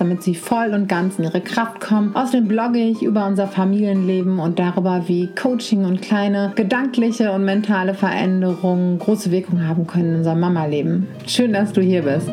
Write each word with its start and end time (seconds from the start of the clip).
damit 0.00 0.22
sie 0.22 0.34
voll 0.34 0.72
und 0.72 0.88
ganz 0.88 1.18
in 1.18 1.24
ihre 1.24 1.42
Kraft 1.42 1.80
kommen. 1.80 2.16
Außerdem 2.16 2.48
blogge 2.48 2.78
ich 2.78 3.02
über 3.02 3.26
unser 3.26 3.46
Familienleben 3.46 4.38
und 4.38 4.58
darüber, 4.58 5.04
wie 5.06 5.28
Coaching 5.34 5.84
und 5.84 6.00
kleine 6.00 6.52
gedankliche 6.56 7.32
und 7.32 7.44
mentale 7.44 7.92
Veränderungen 7.92 8.98
große 8.98 9.30
Wirkung 9.30 9.66
haben 9.66 9.86
können 9.86 10.10
in 10.10 10.16
unserem 10.16 10.40
Mama-Leben. 10.40 11.06
Schön, 11.26 11.52
dass 11.52 11.72
du 11.72 11.82
hier 11.82 12.02
bist. 12.02 12.28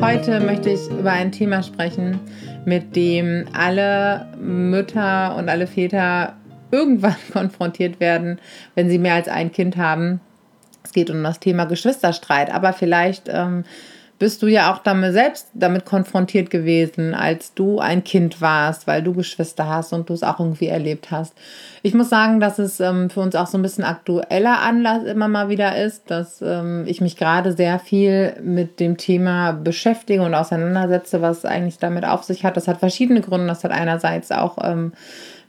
Heute 0.00 0.40
möchte 0.40 0.70
ich 0.70 0.80
über 0.90 1.12
ein 1.12 1.32
Thema 1.32 1.62
sprechen, 1.62 2.20
mit 2.64 2.96
dem 2.96 3.44
alle 3.52 4.26
Mütter 4.40 5.36
und 5.36 5.48
alle 5.48 5.66
Väter 5.66 6.34
irgendwann 6.70 7.16
konfrontiert 7.32 8.00
werden, 8.00 8.38
wenn 8.74 8.88
sie 8.88 8.98
mehr 8.98 9.14
als 9.14 9.28
ein 9.28 9.52
Kind 9.52 9.76
haben. 9.76 10.20
Es 10.84 10.92
geht 10.92 11.10
um 11.10 11.22
das 11.22 11.40
Thema 11.40 11.64
Geschwisterstreit, 11.64 12.52
aber 12.52 12.72
vielleicht 12.72 13.24
ähm, 13.28 13.64
bist 14.18 14.42
du 14.42 14.46
ja 14.46 14.72
auch 14.72 14.78
damit 14.78 15.12
selbst 15.12 15.48
damit 15.54 15.84
konfrontiert 15.84 16.48
gewesen, 16.48 17.14
als 17.14 17.52
du 17.54 17.80
ein 17.80 18.04
Kind 18.04 18.40
warst, 18.40 18.86
weil 18.86 19.02
du 19.02 19.12
Geschwister 19.12 19.68
hast 19.68 19.92
und 19.92 20.08
du 20.08 20.14
es 20.14 20.22
auch 20.22 20.38
irgendwie 20.38 20.68
erlebt 20.68 21.10
hast. 21.10 21.34
Ich 21.82 21.94
muss 21.94 22.10
sagen, 22.10 22.38
dass 22.38 22.58
es 22.58 22.80
ähm, 22.80 23.10
für 23.10 23.20
uns 23.20 23.34
auch 23.34 23.46
so 23.46 23.58
ein 23.58 23.62
bisschen 23.62 23.84
aktueller 23.84 24.60
Anlass 24.60 25.04
immer 25.04 25.26
mal 25.26 25.48
wieder 25.48 25.76
ist, 25.76 26.10
dass 26.10 26.40
ähm, 26.42 26.84
ich 26.86 27.00
mich 27.00 27.16
gerade 27.16 27.52
sehr 27.52 27.78
viel 27.78 28.36
mit 28.42 28.78
dem 28.78 28.96
Thema 28.96 29.52
beschäftige 29.52 30.22
und 30.22 30.34
auseinandersetze, 30.34 31.20
was 31.20 31.44
eigentlich 31.44 31.78
damit 31.78 32.04
auf 32.04 32.22
sich 32.22 32.44
hat. 32.44 32.56
Das 32.56 32.68
hat 32.68 32.78
verschiedene 32.78 33.20
Gründe. 33.20 33.48
Das 33.48 33.64
hat 33.64 33.72
einerseits 33.72 34.30
auch 34.30 34.58
ähm, 34.62 34.92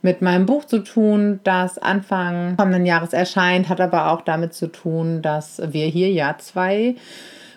mit 0.05 0.21
meinem 0.21 0.45
Buch 0.45 0.65
zu 0.65 0.83
tun, 0.83 1.39
das 1.43 1.79
Anfang 1.79 2.57
kommenden 2.57 2.85
Jahres 2.85 3.11
erscheint, 3.11 3.69
hat 3.69 3.81
aber 3.81 4.11
auch 4.11 4.21
damit 4.21 4.53
zu 4.53 4.67
tun, 4.67 5.23
dass 5.23 5.59
wir 5.71 5.87
hier 5.87 6.11
ja 6.11 6.35
zwei 6.37 6.93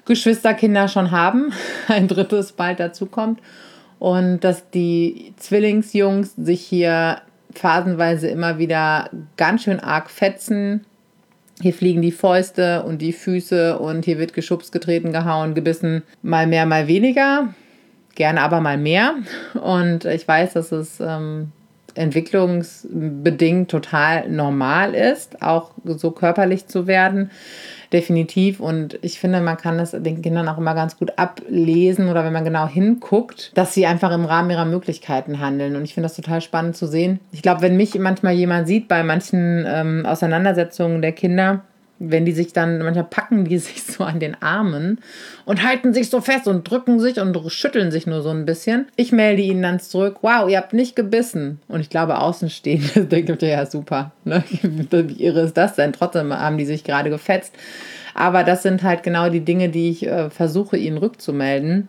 Geschwisterkinder 0.06 0.88
schon 0.88 1.10
haben, 1.10 1.52
ein 1.88 2.08
drittes 2.08 2.52
bald 2.52 2.80
dazukommt 2.80 3.40
und 3.98 4.40
dass 4.40 4.70
die 4.70 5.34
Zwillingsjungs 5.36 6.36
sich 6.36 6.62
hier 6.62 7.20
phasenweise 7.54 8.28
immer 8.28 8.58
wieder 8.58 9.10
ganz 9.36 9.64
schön 9.64 9.78
arg 9.78 10.10
fetzen. 10.10 10.86
Hier 11.60 11.74
fliegen 11.74 12.00
die 12.00 12.12
Fäuste 12.12 12.82
und 12.84 13.02
die 13.02 13.12
Füße 13.12 13.78
und 13.78 14.06
hier 14.06 14.18
wird 14.18 14.32
geschubst, 14.32 14.72
getreten, 14.72 15.12
gehauen, 15.12 15.52
gebissen. 15.54 16.02
Mal 16.22 16.46
mehr, 16.46 16.64
mal 16.64 16.88
weniger. 16.88 17.52
Gerne 18.14 18.40
aber 18.40 18.62
mal 18.62 18.78
mehr. 18.78 19.16
Und 19.52 20.06
ich 20.06 20.26
weiß, 20.26 20.54
dass 20.54 20.72
es 20.72 20.98
ähm, 20.98 21.52
entwicklungsbedingt 21.98 23.70
total 23.70 24.28
normal 24.30 24.94
ist, 24.94 25.42
auch 25.42 25.72
so 25.84 26.10
körperlich 26.10 26.66
zu 26.66 26.86
werden. 26.86 27.30
Definitiv. 27.92 28.60
Und 28.60 28.98
ich 29.02 29.18
finde, 29.18 29.40
man 29.40 29.56
kann 29.56 29.78
das 29.78 29.92
den 29.92 30.20
Kindern 30.20 30.48
auch 30.48 30.58
immer 30.58 30.74
ganz 30.74 30.98
gut 30.98 31.18
ablesen 31.18 32.08
oder 32.08 32.24
wenn 32.24 32.32
man 32.32 32.44
genau 32.44 32.66
hinguckt, 32.66 33.50
dass 33.54 33.72
sie 33.72 33.86
einfach 33.86 34.12
im 34.12 34.26
Rahmen 34.26 34.50
ihrer 34.50 34.66
Möglichkeiten 34.66 35.40
handeln. 35.40 35.74
Und 35.74 35.84
ich 35.84 35.94
finde 35.94 36.06
das 36.06 36.16
total 36.16 36.40
spannend 36.40 36.76
zu 36.76 36.86
sehen. 36.86 37.20
Ich 37.32 37.42
glaube, 37.42 37.62
wenn 37.62 37.76
mich 37.76 37.98
manchmal 37.98 38.34
jemand 38.34 38.68
sieht 38.68 38.88
bei 38.88 39.02
manchen 39.02 39.64
ähm, 39.66 40.04
Auseinandersetzungen 40.04 41.00
der 41.00 41.12
Kinder, 41.12 41.62
wenn 41.98 42.24
die 42.24 42.32
sich 42.32 42.52
dann, 42.52 42.78
manchmal 42.78 43.04
packen 43.04 43.44
die 43.44 43.58
sich 43.58 43.82
so 43.82 44.04
an 44.04 44.20
den 44.20 44.40
Armen 44.42 45.00
und 45.44 45.62
halten 45.62 45.92
sich 45.92 46.10
so 46.10 46.20
fest 46.20 46.46
und 46.46 46.68
drücken 46.68 47.00
sich 47.00 47.20
und 47.20 47.36
schütteln 47.50 47.90
sich 47.90 48.06
nur 48.06 48.22
so 48.22 48.30
ein 48.30 48.46
bisschen. 48.46 48.86
Ich 48.96 49.12
melde 49.12 49.42
ihnen 49.42 49.62
dann 49.62 49.80
zurück, 49.80 50.18
wow, 50.22 50.48
ihr 50.48 50.58
habt 50.58 50.72
nicht 50.72 50.96
gebissen. 50.96 51.60
Und 51.68 51.80
ich 51.80 51.90
glaube, 51.90 52.18
Außenstehende 52.18 53.04
denken, 53.06 53.38
ja, 53.40 53.66
super, 53.66 54.12
ne? 54.24 54.44
wie 54.48 55.12
irre 55.22 55.42
ist 55.42 55.56
das 55.56 55.74
denn? 55.74 55.92
Trotzdem 55.92 56.32
haben 56.32 56.58
die 56.58 56.66
sich 56.66 56.84
gerade 56.84 57.10
gefetzt. 57.10 57.54
Aber 58.14 58.42
das 58.42 58.62
sind 58.62 58.82
halt 58.82 59.02
genau 59.02 59.28
die 59.28 59.44
Dinge, 59.44 59.68
die 59.68 59.90
ich 59.90 60.06
äh, 60.06 60.30
versuche, 60.30 60.76
ihnen 60.76 60.98
rückzumelden. 60.98 61.88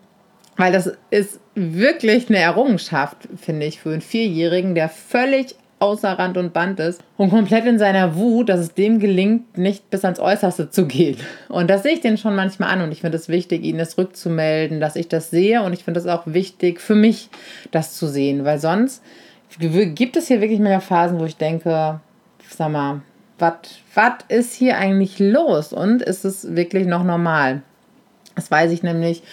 Weil 0.58 0.74
das 0.74 0.92
ist 1.10 1.40
wirklich 1.56 2.30
eine 2.30 2.40
Errungenschaft, 2.40 3.30
finde 3.42 3.66
ich, 3.66 3.80
für 3.80 3.92
einen 3.92 4.02
Vierjährigen, 4.02 4.76
der 4.76 4.90
völlig 4.90 5.56
außer 5.80 6.10
Rand 6.10 6.38
und 6.38 6.54
Band 6.54 6.80
ist 6.80 7.02
und 7.18 7.30
komplett 7.30 7.66
in 7.66 7.80
seiner 7.80 8.16
Wut, 8.16 8.50
dass 8.50 8.60
es 8.60 8.74
dem 8.74 9.00
gelingt, 9.00 9.58
nicht 9.58 9.90
bis 9.90 10.04
ans 10.04 10.20
Äußerste 10.20 10.70
zu 10.70 10.86
gehen. 10.86 11.18
Und 11.48 11.70
das 11.70 11.84
sehe 11.84 11.94
ich 11.94 12.02
den 12.02 12.18
schon 12.18 12.36
manchmal 12.36 12.70
an 12.70 12.82
und 12.82 12.92
ich 12.92 13.02
finde 13.02 13.18
es 13.18 13.30
wichtig, 13.30 13.64
ihnen 13.64 13.80
das 13.80 13.98
rückzumelden, 13.98 14.80
dass 14.80 14.96
ich 14.96 15.08
das 15.08 15.30
sehe 15.30 15.64
und 15.64 15.74
ich 15.74 15.84
finde 15.84 16.00
es 16.00 16.08
auch 16.08 16.24
wichtig 16.26 16.82
für 16.82 16.96
mich, 16.96 17.30
das 17.72 17.96
zu 17.96 18.08
sehen, 18.08 18.46
weil 18.46 18.60
sonst 18.60 19.02
gibt 19.60 20.16
es 20.16 20.28
hier 20.28 20.42
wirklich 20.42 20.60
mehr 20.60 20.82
Phasen, 20.82 21.20
wo 21.20 21.26
ich 21.26 21.38
denke, 21.38 22.00
sag 22.48 22.72
mal, 22.72 23.02
was 23.40 24.14
ist 24.28 24.54
hier 24.54 24.78
eigentlich 24.78 25.18
los 25.18 25.72
und 25.72 26.02
ist 26.02 26.26
es 26.26 26.56
wirklich 26.56 26.86
noch 26.86 27.04
normal? 27.04 27.62
Das 28.36 28.52
weiß 28.52 28.72
ich 28.72 28.84
nämlich 28.84 29.24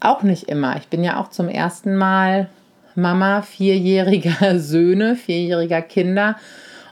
auch 0.00 0.22
nicht 0.22 0.48
immer. 0.48 0.76
Ich 0.76 0.88
bin 0.88 1.02
ja 1.02 1.20
auch 1.20 1.28
zum 1.28 1.48
ersten 1.48 1.96
Mal 1.96 2.50
Mama 2.98 3.42
vierjähriger 3.42 4.58
Söhne, 4.58 5.16
vierjähriger 5.16 5.82
Kinder. 5.82 6.36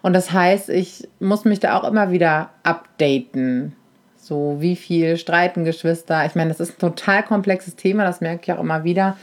Und 0.03 0.13
das 0.13 0.33
heißt, 0.33 0.69
ich 0.69 1.09
muss 1.19 1.45
mich 1.45 1.61
da 1.61 1.79
auch 1.79 1.85
immer 1.85 2.13
wieder 2.13 2.51
updaten. 2.63 3.75
So, 4.17 4.57
wie 4.61 4.77
viel 4.77 5.17
streiten 5.17 5.65
Geschwister? 5.65 6.25
Ich 6.25 6.35
meine, 6.35 6.51
das 6.51 6.61
ist 6.61 6.77
ein 6.77 6.79
total 6.79 7.23
komplexes 7.23 7.77
Thema, 7.77 8.05
das 8.05 8.21
merke 8.21 8.43
ich 8.45 8.53
auch 8.53 8.63
immer 8.63 8.85
wieder 8.85 9.17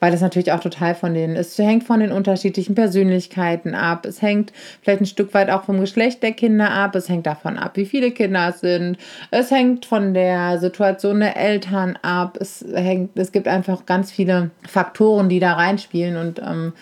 weil 0.00 0.12
das 0.12 0.20
natürlich 0.20 0.52
auch 0.52 0.60
total 0.60 0.94
von 0.94 1.14
den, 1.14 1.36
es 1.36 1.56
hängt 1.58 1.84
von 1.84 2.00
den 2.00 2.12
unterschiedlichen 2.12 2.74
Persönlichkeiten 2.74 3.74
ab. 3.74 4.06
Es 4.06 4.22
hängt 4.22 4.52
vielleicht 4.82 5.00
ein 5.00 5.06
Stück 5.06 5.34
weit 5.34 5.50
auch 5.50 5.64
vom 5.64 5.80
Geschlecht 5.80 6.22
der 6.22 6.32
Kinder 6.32 6.70
ab. 6.70 6.94
Es 6.94 7.08
hängt 7.08 7.26
davon 7.26 7.58
ab, 7.58 7.72
wie 7.76 7.86
viele 7.86 8.10
Kinder 8.10 8.48
es 8.48 8.60
sind. 8.60 8.98
Es 9.30 9.50
hängt 9.50 9.86
von 9.86 10.14
der 10.14 10.58
Situation 10.58 11.20
der 11.20 11.36
Eltern 11.36 11.98
ab. 12.02 12.38
Es 12.40 12.64
hängt, 12.74 13.18
es 13.18 13.32
gibt 13.32 13.48
einfach 13.48 13.86
ganz 13.86 14.10
viele 14.10 14.50
Faktoren, 14.66 15.28
die 15.28 15.40
da 15.40 15.54
reinspielen 15.54 16.16
und 16.16 16.40
ähm, 16.40 16.72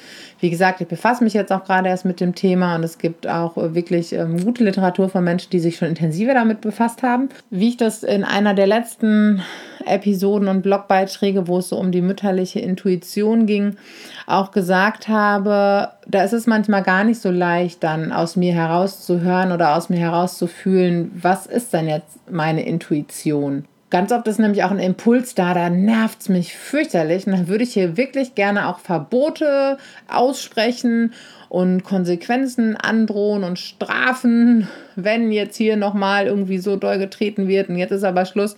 wie 0.40 0.50
gesagt, 0.50 0.80
ich 0.82 0.88
befasse 0.88 1.24
mich 1.24 1.32
jetzt 1.32 1.52
auch 1.52 1.64
gerade 1.64 1.88
erst 1.88 2.04
mit 2.04 2.20
dem 2.20 2.34
Thema 2.34 2.74
und 2.74 2.84
es 2.84 2.98
gibt 2.98 3.26
auch 3.26 3.56
äh, 3.56 3.74
wirklich 3.74 4.12
ähm, 4.12 4.44
gute 4.44 4.64
Literatur 4.64 5.08
von 5.08 5.24
Menschen, 5.24 5.50
die 5.50 5.58
sich 5.58 5.76
schon 5.76 5.88
intensiver 5.88 6.34
damit 6.34 6.60
befasst 6.60 7.02
haben. 7.02 7.30
Wie 7.48 7.70
ich 7.70 7.76
das 7.76 8.02
in 8.02 8.24
einer 8.24 8.52
der 8.52 8.66
letzten 8.66 9.42
Episoden 9.86 10.48
und 10.48 10.62
Blogbeiträge, 10.62 11.48
wo 11.48 11.58
es 11.58 11.70
so 11.70 11.78
um 11.78 11.92
die 11.92 12.02
mütterliche 12.02 12.60
Intuition 12.60 13.03
ging, 13.46 13.76
auch 14.26 14.50
gesagt 14.50 15.08
habe, 15.08 15.90
da 16.06 16.22
ist 16.22 16.32
es 16.32 16.46
manchmal 16.46 16.82
gar 16.82 17.04
nicht 17.04 17.20
so 17.20 17.30
leicht, 17.30 17.82
dann 17.82 18.12
aus 18.12 18.36
mir 18.36 18.54
herauszuhören 18.54 19.52
oder 19.52 19.76
aus 19.76 19.88
mir 19.88 19.98
herauszufühlen, 19.98 21.10
was 21.14 21.46
ist 21.46 21.72
denn 21.72 21.88
jetzt 21.88 22.30
meine 22.30 22.66
Intuition? 22.66 23.64
Ganz 23.90 24.10
oft 24.10 24.26
ist 24.26 24.40
nämlich 24.40 24.64
auch 24.64 24.72
ein 24.72 24.80
Impuls 24.80 25.36
da, 25.36 25.54
da 25.54 25.70
nervt 25.70 26.22
es 26.22 26.28
mich 26.28 26.56
fürchterlich. 26.56 27.26
Und 27.26 27.32
dann 27.32 27.46
würde 27.46 27.62
ich 27.62 27.74
hier 27.74 27.96
wirklich 27.96 28.34
gerne 28.34 28.68
auch 28.68 28.80
Verbote 28.80 29.78
aussprechen 30.08 31.12
und 31.48 31.84
Konsequenzen 31.84 32.76
androhen 32.76 33.44
und 33.44 33.56
strafen, 33.60 34.66
wenn 34.96 35.30
jetzt 35.30 35.56
hier 35.56 35.76
nochmal 35.76 36.26
irgendwie 36.26 36.58
so 36.58 36.74
doll 36.74 36.98
getreten 36.98 37.46
wird 37.46 37.68
und 37.68 37.76
jetzt 37.76 37.92
ist 37.92 38.02
aber 38.02 38.24
Schluss. 38.24 38.56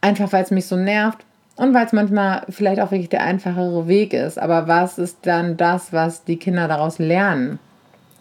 Einfach 0.00 0.32
weil 0.32 0.42
es 0.42 0.50
mich 0.50 0.66
so 0.66 0.76
nervt 0.76 1.26
und 1.56 1.74
weil 1.74 1.86
es 1.86 1.92
manchmal 1.92 2.42
vielleicht 2.48 2.80
auch 2.80 2.90
wirklich 2.90 3.08
der 3.08 3.24
einfachere 3.24 3.86
Weg 3.88 4.14
ist. 4.14 4.38
Aber 4.38 4.68
was 4.68 4.98
ist 4.98 5.18
dann 5.22 5.56
das, 5.56 5.92
was 5.92 6.24
die 6.24 6.36
Kinder 6.36 6.68
daraus 6.68 6.98
lernen? 6.98 7.58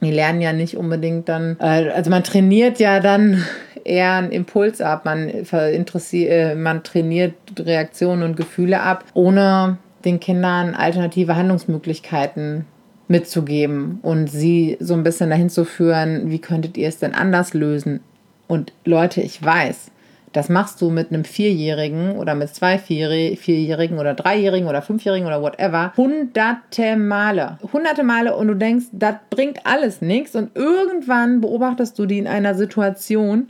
Die 0.01 0.11
lernen 0.11 0.41
ja 0.41 0.51
nicht 0.51 0.77
unbedingt 0.77 1.29
dann, 1.29 1.57
äh, 1.59 1.89
also 1.89 2.09
man 2.09 2.23
trainiert 2.23 2.79
ja 2.79 2.99
dann 2.99 3.43
eher 3.83 4.13
einen 4.13 4.31
Impuls 4.31 4.81
ab, 4.81 5.05
man, 5.05 5.29
äh, 5.29 6.55
man 6.55 6.83
trainiert 6.83 7.33
Reaktionen 7.59 8.23
und 8.23 8.35
Gefühle 8.35 8.81
ab, 8.81 9.05
ohne 9.13 9.77
den 10.03 10.19
Kindern 10.19 10.73
alternative 10.73 11.35
Handlungsmöglichkeiten 11.35 12.65
mitzugeben 13.07 13.99
und 14.01 14.27
sie 14.27 14.77
so 14.79 14.93
ein 14.95 15.03
bisschen 15.03 15.29
dahin 15.29 15.49
zu 15.49 15.65
führen, 15.65 16.31
wie 16.31 16.39
könntet 16.39 16.77
ihr 16.77 16.87
es 16.87 16.97
denn 16.97 17.13
anders 17.13 17.53
lösen? 17.53 17.99
Und 18.47 18.73
Leute, 18.85 19.21
ich 19.21 19.43
weiß, 19.43 19.91
Das 20.33 20.47
machst 20.47 20.81
du 20.81 20.89
mit 20.89 21.09
einem 21.09 21.25
Vierjährigen 21.25 22.15
oder 22.15 22.35
mit 22.35 22.55
zwei 22.55 22.77
Vierjährigen 22.77 23.99
oder 23.99 24.13
Dreijährigen 24.13 24.69
oder 24.69 24.81
Fünfjährigen 24.81 25.27
oder 25.27 25.41
whatever 25.41 25.91
hunderte 25.97 26.95
Male. 26.95 27.57
Hunderte 27.73 28.03
Male 28.03 28.35
und 28.35 28.47
du 28.47 28.53
denkst, 28.53 28.85
das 28.93 29.15
bringt 29.29 29.65
alles 29.65 30.01
nichts 30.01 30.35
und 30.35 30.55
irgendwann 30.55 31.41
beobachtest 31.41 31.99
du 31.99 32.05
die 32.05 32.17
in 32.17 32.27
einer 32.27 32.55
Situation, 32.55 33.49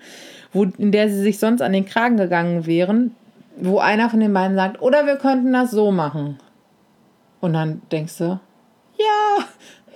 wo, 0.53 0.63
in 0.63 0.91
der 0.91 1.09
sie 1.09 1.21
sich 1.21 1.37
sonst 1.37 1.61
an 1.61 1.73
den 1.73 1.85
Kragen 1.85 2.17
gegangen 2.17 2.65
wären, 2.65 3.15
wo 3.57 3.77
einer 3.77 4.09
von 4.09 4.19
den 4.19 4.33
beiden 4.33 4.55
sagt, 4.55 4.81
oder 4.81 5.05
wir 5.05 5.17
könnten 5.17 5.53
das 5.53 5.69
so 5.69 5.91
machen. 5.91 6.39
Und 7.41 7.53
dann 7.53 7.83
denkst 7.91 8.17
du, 8.17 8.39
ja, 8.97 9.45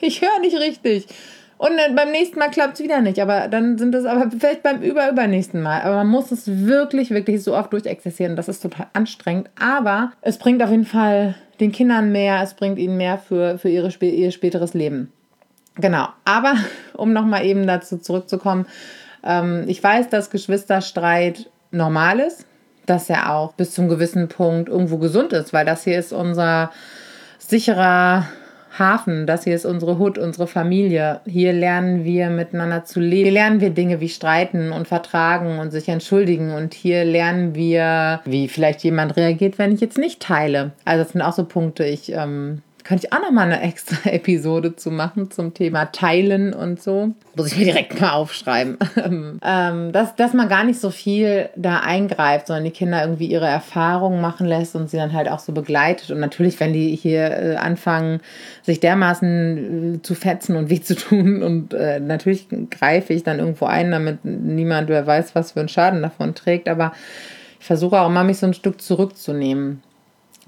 ich 0.02 0.22
höre 0.22 0.40
nicht 0.40 0.58
richtig. 0.58 1.08
Und 1.57 1.72
beim 1.96 2.12
nächsten 2.12 2.38
Mal 2.38 2.50
klappt 2.50 2.75
es 2.75 2.84
wieder 2.84 3.02
nicht. 3.02 3.22
Aber 3.22 3.48
dann 3.48 3.78
sind 3.78 3.96
es 3.96 4.06
aber 4.06 4.30
vielleicht 4.30 4.62
beim 4.62 4.81
über 4.81 5.10
übernächsten 5.10 5.62
Mal. 5.62 5.81
Aber 5.81 5.96
man 5.96 6.07
muss 6.07 6.31
es 6.31 6.48
wirklich, 6.48 7.12
wirklich 7.12 7.44
so 7.44 7.56
oft 7.56 7.72
durchexerzieren. 7.72 8.36
Das 8.36 8.50
ist 8.50 8.62
total 8.62 8.88
anstrengend. 8.94 9.50
Aber 9.60 10.12
es 10.22 10.38
bringt 10.38 10.62
auf 10.62 10.69
jeden 10.69 10.86
Fall 10.86 11.36
den 11.62 11.72
Kindern 11.72 12.12
mehr. 12.12 12.42
Es 12.42 12.56
bringt 12.56 12.78
ihnen 12.78 12.98
mehr 12.98 13.18
für, 13.18 13.57
für 13.57 13.69
ihre, 13.69 13.90
ihr 14.02 14.31
späteres 14.31 14.74
Leben. 14.74 15.13
Genau. 15.75 16.07
Aber 16.25 16.56
um 16.94 17.13
nochmal 17.13 17.46
eben 17.46 17.66
dazu 17.68 17.98
zurückzukommen. 17.98 18.66
Ähm, 19.24 19.63
ich 19.68 19.81
weiß, 19.81 20.10
dass 20.10 20.30
Geschwisterstreit 20.30 21.50
normal 21.72 22.19
ist. 22.19 22.46
Dass 22.86 23.10
er 23.10 23.34
auch 23.34 23.54
bis 23.54 23.72
zum 23.72 23.88
gewissen 23.88 24.28
Punkt 24.28 24.68
irgendwo 24.68 24.98
gesund 24.98 25.31
ist. 25.31 25.54
Weil 25.54 25.66
das 25.66 25.86
hier 25.86 25.98
ist 25.98 26.12
unser 26.12 26.72
sicherer 27.38 28.28
Hafen. 28.80 29.27
Das 29.27 29.44
hier 29.44 29.56
ist 29.56 29.66
unsere 29.66 29.98
Hut, 29.98 30.18
unsere 30.18 30.48
Familie. 30.48 31.22
Hier 31.25 31.54
lernen 31.54 32.04
wir 32.04 32.30
miteinander 32.30 32.83
zu 32.83 33.00
leben. 33.00 33.24
Hier 33.24 33.31
lernen 33.31 33.62
wir 33.62 33.69
Dinge 33.69 34.00
wie 34.00 34.10
streiten 34.10 34.72
und 34.72 34.88
vertragen 34.88 35.60
und 35.60 35.72
sich 35.72 35.89
entschuldigen. 35.89 36.51
Und 36.51 36.74
hier 36.74 37.06
lernen 37.06 37.56
wir, 37.56 38.22
wie 38.25 38.48
vielleicht 38.48 38.83
jemand 38.83 39.18
reagiert, 39.18 39.57
wenn 39.57 39.74
ich 39.74 39.81
jetzt 39.81 39.98
nicht 39.98 40.22
teile. 40.22 40.72
Also 40.83 41.04
das 41.04 41.13
sind 41.13 41.22
auch 41.22 41.33
so 41.33 41.45
Punkte. 41.45 41.86
Ich 41.86 42.12
ähm, 42.12 42.62
könnte 42.86 43.08
ich 43.08 43.14
auch 43.14 43.20
noch 43.20 43.32
mal 43.32 43.42
eine 43.42 43.62
extra 43.62 44.10
Episode 44.12 44.76
zu 44.76 44.92
machen 44.92 45.32
zum 45.32 45.56
Thema 45.56 45.86
Teilen 45.86 46.54
und 46.54 46.82
so. 46.82 47.14
Muss 47.36 47.48
ich 47.48 47.58
mir 47.58 47.66
direkt 47.66 48.00
mal 48.00 48.12
aufschreiben. 48.12 48.78
ähm, 49.44 49.92
dass, 49.92 50.16
dass 50.16 50.34
man 50.34 50.48
gar 50.48 50.64
nicht 50.64 50.80
so 50.80 50.92
viel 50.92 51.50
da 51.56 51.80
eingreift, 51.80 52.48
sondern 52.48 52.64
die 52.64 52.72
Kinder 52.72 53.02
irgendwie 53.02 53.26
ihre 53.26 53.48
Erfahrungen 53.48 54.22
machen 54.22 54.46
lässt 54.46 54.76
und 54.76 54.90
sie 54.90 54.98
dann 54.98 55.14
halt 55.14 55.28
auch 55.30 55.40
so 55.40 55.52
begleitet. 55.52 56.12
Und 56.12 56.20
natürlich, 56.20 56.60
wenn 56.60 56.74
die 56.74 56.96
hier 56.96 57.32
äh, 57.32 57.56
anfangen, 57.56 58.22
sich 58.62 58.80
dermaßen 58.80 59.96
äh, 59.96 60.02
zu 60.04 60.14
fetzen 60.14 60.56
und 60.56 60.70
weh 60.70 60.80
zu 60.80 60.96
tun 60.96 61.42
und 61.44 61.74
äh, 61.74 62.00
natürlich 62.00 62.48
greife 62.70 63.14
ich 63.14 63.24
dann 63.24 63.40
irgendwo 63.40 63.66
ein, 63.66 63.90
damit 63.90 64.24
niemand, 64.24 64.90
wer 64.90 65.08
weiß, 65.08 65.34
was 65.34 65.54
für 65.54 65.60
einen 65.60 65.70
Schaden 65.70 66.04
davon 66.04 66.36
trägt. 66.36 66.70
Aber 66.70 66.94
ich 67.60 67.66
versuche 67.66 68.00
auch 68.00 68.10
immer, 68.10 68.24
mich 68.24 68.38
so 68.38 68.46
ein 68.46 68.54
Stück 68.54 68.80
zurückzunehmen 68.80 69.82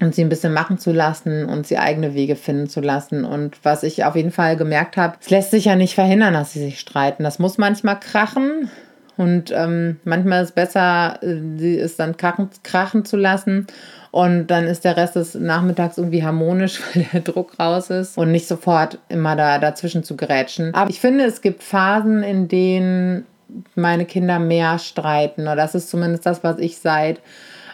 und 0.00 0.14
sie 0.14 0.22
ein 0.22 0.28
bisschen 0.28 0.52
machen 0.52 0.78
zu 0.78 0.92
lassen 0.92 1.46
und 1.46 1.66
sie 1.66 1.78
eigene 1.78 2.14
Wege 2.14 2.36
finden 2.36 2.68
zu 2.68 2.80
lassen. 2.80 3.24
Und 3.24 3.56
was 3.64 3.82
ich 3.82 4.04
auf 4.04 4.14
jeden 4.14 4.30
Fall 4.30 4.56
gemerkt 4.56 4.96
habe, 4.96 5.16
es 5.20 5.30
lässt 5.30 5.50
sich 5.50 5.64
ja 5.64 5.76
nicht 5.76 5.94
verhindern, 5.94 6.34
dass 6.34 6.52
sie 6.52 6.60
sich 6.60 6.78
streiten. 6.78 7.24
Das 7.24 7.38
muss 7.38 7.58
manchmal 7.58 7.98
krachen. 7.98 8.70
Und 9.16 9.50
ähm, 9.50 9.98
manchmal 10.04 10.42
ist 10.42 10.50
es 10.50 10.54
besser, 10.54 11.18
äh, 11.22 11.40
sie 11.56 11.76
es 11.76 11.96
dann 11.96 12.16
krachen, 12.16 12.50
krachen 12.62 13.04
zu 13.04 13.16
lassen. 13.16 13.66
Und 14.12 14.46
dann 14.46 14.68
ist 14.68 14.84
der 14.84 14.96
Rest 14.96 15.16
des 15.16 15.34
Nachmittags 15.34 15.98
irgendwie 15.98 16.22
harmonisch, 16.22 16.80
weil 16.94 17.06
der 17.12 17.20
Druck 17.22 17.58
raus 17.58 17.90
ist 17.90 18.16
und 18.16 18.30
nicht 18.30 18.46
sofort 18.46 18.98
immer 19.08 19.34
da 19.34 19.58
dazwischen 19.58 20.04
zu 20.04 20.16
gerätschen. 20.16 20.72
Aber 20.74 20.88
ich 20.88 21.00
finde, 21.00 21.24
es 21.24 21.42
gibt 21.42 21.64
Phasen, 21.64 22.22
in 22.22 22.46
denen 22.46 23.26
meine 23.74 24.04
Kinder 24.04 24.38
mehr 24.38 24.78
streiten. 24.78 25.42
Oder 25.42 25.56
das 25.56 25.74
ist 25.74 25.90
zumindest 25.90 26.24
das, 26.24 26.44
was 26.44 26.58
ich 26.60 26.78
seit 26.78 27.20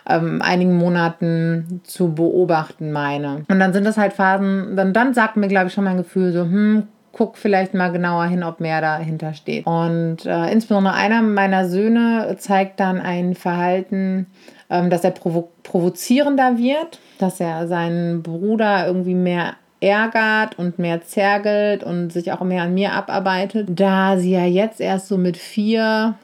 ähm, 0.09 0.43
einigen 0.43 0.77
Monaten 0.77 1.81
zu 1.85 2.15
beobachten 2.15 2.93
meine. 2.93 3.45
Und 3.49 3.59
dann 3.59 3.73
sind 3.73 3.85
das 3.85 3.97
halt 3.97 4.13
Phasen, 4.13 4.77
dann, 4.77 4.93
dann 4.93 5.15
sagt 5.15 5.37
mir, 5.37 5.49
glaube 5.49 5.69
ich, 5.69 5.75
schon 5.75 5.85
mein 5.85 5.97
Gefühl 5.97 6.33
so, 6.33 6.43
hm, 6.43 6.85
guck 7.13 7.39
vielleicht 7.39 7.75
mal 7.75 7.93
genauer 7.93 8.27
hin, 8.27 8.43
ob 8.43 8.61
mehr 8.61 8.81
dahinter 8.81 9.35
steht. 9.35 9.67
Und 9.67 10.27
äh, 10.27 10.51
insbesondere 10.51 10.95
einer 10.95 11.23
meiner 11.23 11.69
Söhne 11.69 12.37
zeigt 12.39 12.81
dann 12.81 13.01
ein 13.01 13.35
Verhalten, 13.35 14.27
ähm, 14.69 14.91
dass 14.91 15.05
er 15.05 15.13
provo 15.13 15.51
provozierender 15.63 16.59
wird, 16.59 17.01
dass 17.19 17.41
er 17.41 17.67
seinen 17.69 18.23
Bruder 18.23 18.87
irgendwie 18.87 19.15
mehr 19.15 19.55
ärgert 19.81 20.59
und 20.59 20.79
mehr 20.79 21.03
zergelt 21.03 21.85
und 21.85 22.13
sich 22.13 22.33
auch 22.33 22.41
mehr 22.41 22.63
an 22.63 22.75
mir 22.75 22.93
abarbeitet. 22.93 23.69
Da 23.71 24.17
sie 24.17 24.33
ja 24.33 24.45
jetzt 24.45 24.81
erst 24.81 25.09
so 25.09 25.17
mit 25.17 25.37
vier 25.37 26.15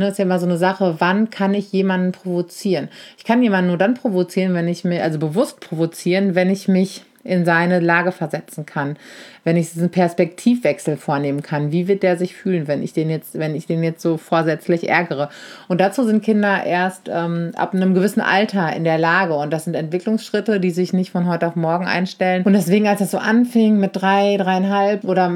Ne, 0.00 0.08
ist 0.08 0.18
ja 0.18 0.24
immer 0.24 0.38
so 0.38 0.46
eine 0.46 0.56
Sache, 0.56 0.94
wann 0.98 1.28
kann 1.28 1.52
ich 1.52 1.72
jemanden 1.72 2.12
provozieren? 2.12 2.88
Ich 3.18 3.24
kann 3.24 3.42
jemanden 3.42 3.68
nur 3.68 3.76
dann 3.76 3.92
provozieren, 3.92 4.54
wenn 4.54 4.66
ich 4.66 4.82
mir, 4.82 5.02
also 5.04 5.18
bewusst 5.18 5.60
provozieren, 5.60 6.34
wenn 6.34 6.48
ich 6.48 6.68
mich 6.68 7.02
in 7.22 7.44
seine 7.44 7.80
Lage 7.80 8.10
versetzen 8.10 8.64
kann, 8.64 8.96
wenn 9.44 9.58
ich 9.58 9.74
diesen 9.74 9.90
Perspektivwechsel 9.90 10.96
vornehmen 10.96 11.42
kann. 11.42 11.70
Wie 11.70 11.86
wird 11.86 12.02
der 12.02 12.16
sich 12.16 12.34
fühlen, 12.34 12.66
wenn 12.66 12.82
ich 12.82 12.94
den 12.94 13.10
jetzt, 13.10 13.38
wenn 13.38 13.54
ich 13.54 13.66
den 13.66 13.82
jetzt 13.82 14.00
so 14.00 14.16
vorsätzlich 14.16 14.88
ärgere? 14.88 15.28
Und 15.68 15.82
dazu 15.82 16.04
sind 16.04 16.24
Kinder 16.24 16.64
erst 16.64 17.10
ähm, 17.12 17.50
ab 17.56 17.74
einem 17.74 17.92
gewissen 17.92 18.22
Alter 18.22 18.74
in 18.74 18.84
der 18.84 18.96
Lage. 18.96 19.34
Und 19.34 19.52
das 19.52 19.64
sind 19.64 19.74
Entwicklungsschritte, 19.74 20.60
die 20.60 20.70
sich 20.70 20.94
nicht 20.94 21.10
von 21.10 21.28
heute 21.28 21.46
auf 21.46 21.56
morgen 21.56 21.84
einstellen. 21.84 22.42
Und 22.44 22.54
deswegen, 22.54 22.88
als 22.88 23.00
das 23.00 23.10
so 23.10 23.18
anfing 23.18 23.78
mit 23.78 24.00
drei, 24.00 24.38
dreieinhalb 24.38 25.04
oder 25.04 25.30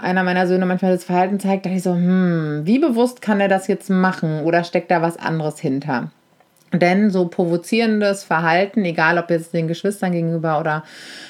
einer 0.00 0.22
meiner 0.22 0.46
Söhne 0.46 0.66
manchmal 0.66 0.92
das 0.92 1.04
Verhalten 1.04 1.40
zeigt, 1.40 1.66
dachte 1.66 1.76
ich 1.76 1.82
so, 1.82 1.94
hm, 1.94 2.62
wie 2.64 2.78
bewusst 2.78 3.22
kann 3.22 3.40
er 3.40 3.48
das 3.48 3.66
jetzt 3.66 3.90
machen 3.90 4.42
oder 4.42 4.64
steckt 4.64 4.90
da 4.90 5.02
was 5.02 5.16
anderes 5.16 5.58
hinter? 5.58 6.10
Denn 6.72 7.10
so 7.10 7.28
provozierendes 7.28 8.24
Verhalten, 8.24 8.84
egal 8.84 9.18
ob 9.18 9.30
jetzt 9.30 9.54
den 9.54 9.68
Geschwistern 9.68 10.12
gegenüber 10.12 10.58
oder 10.58 10.82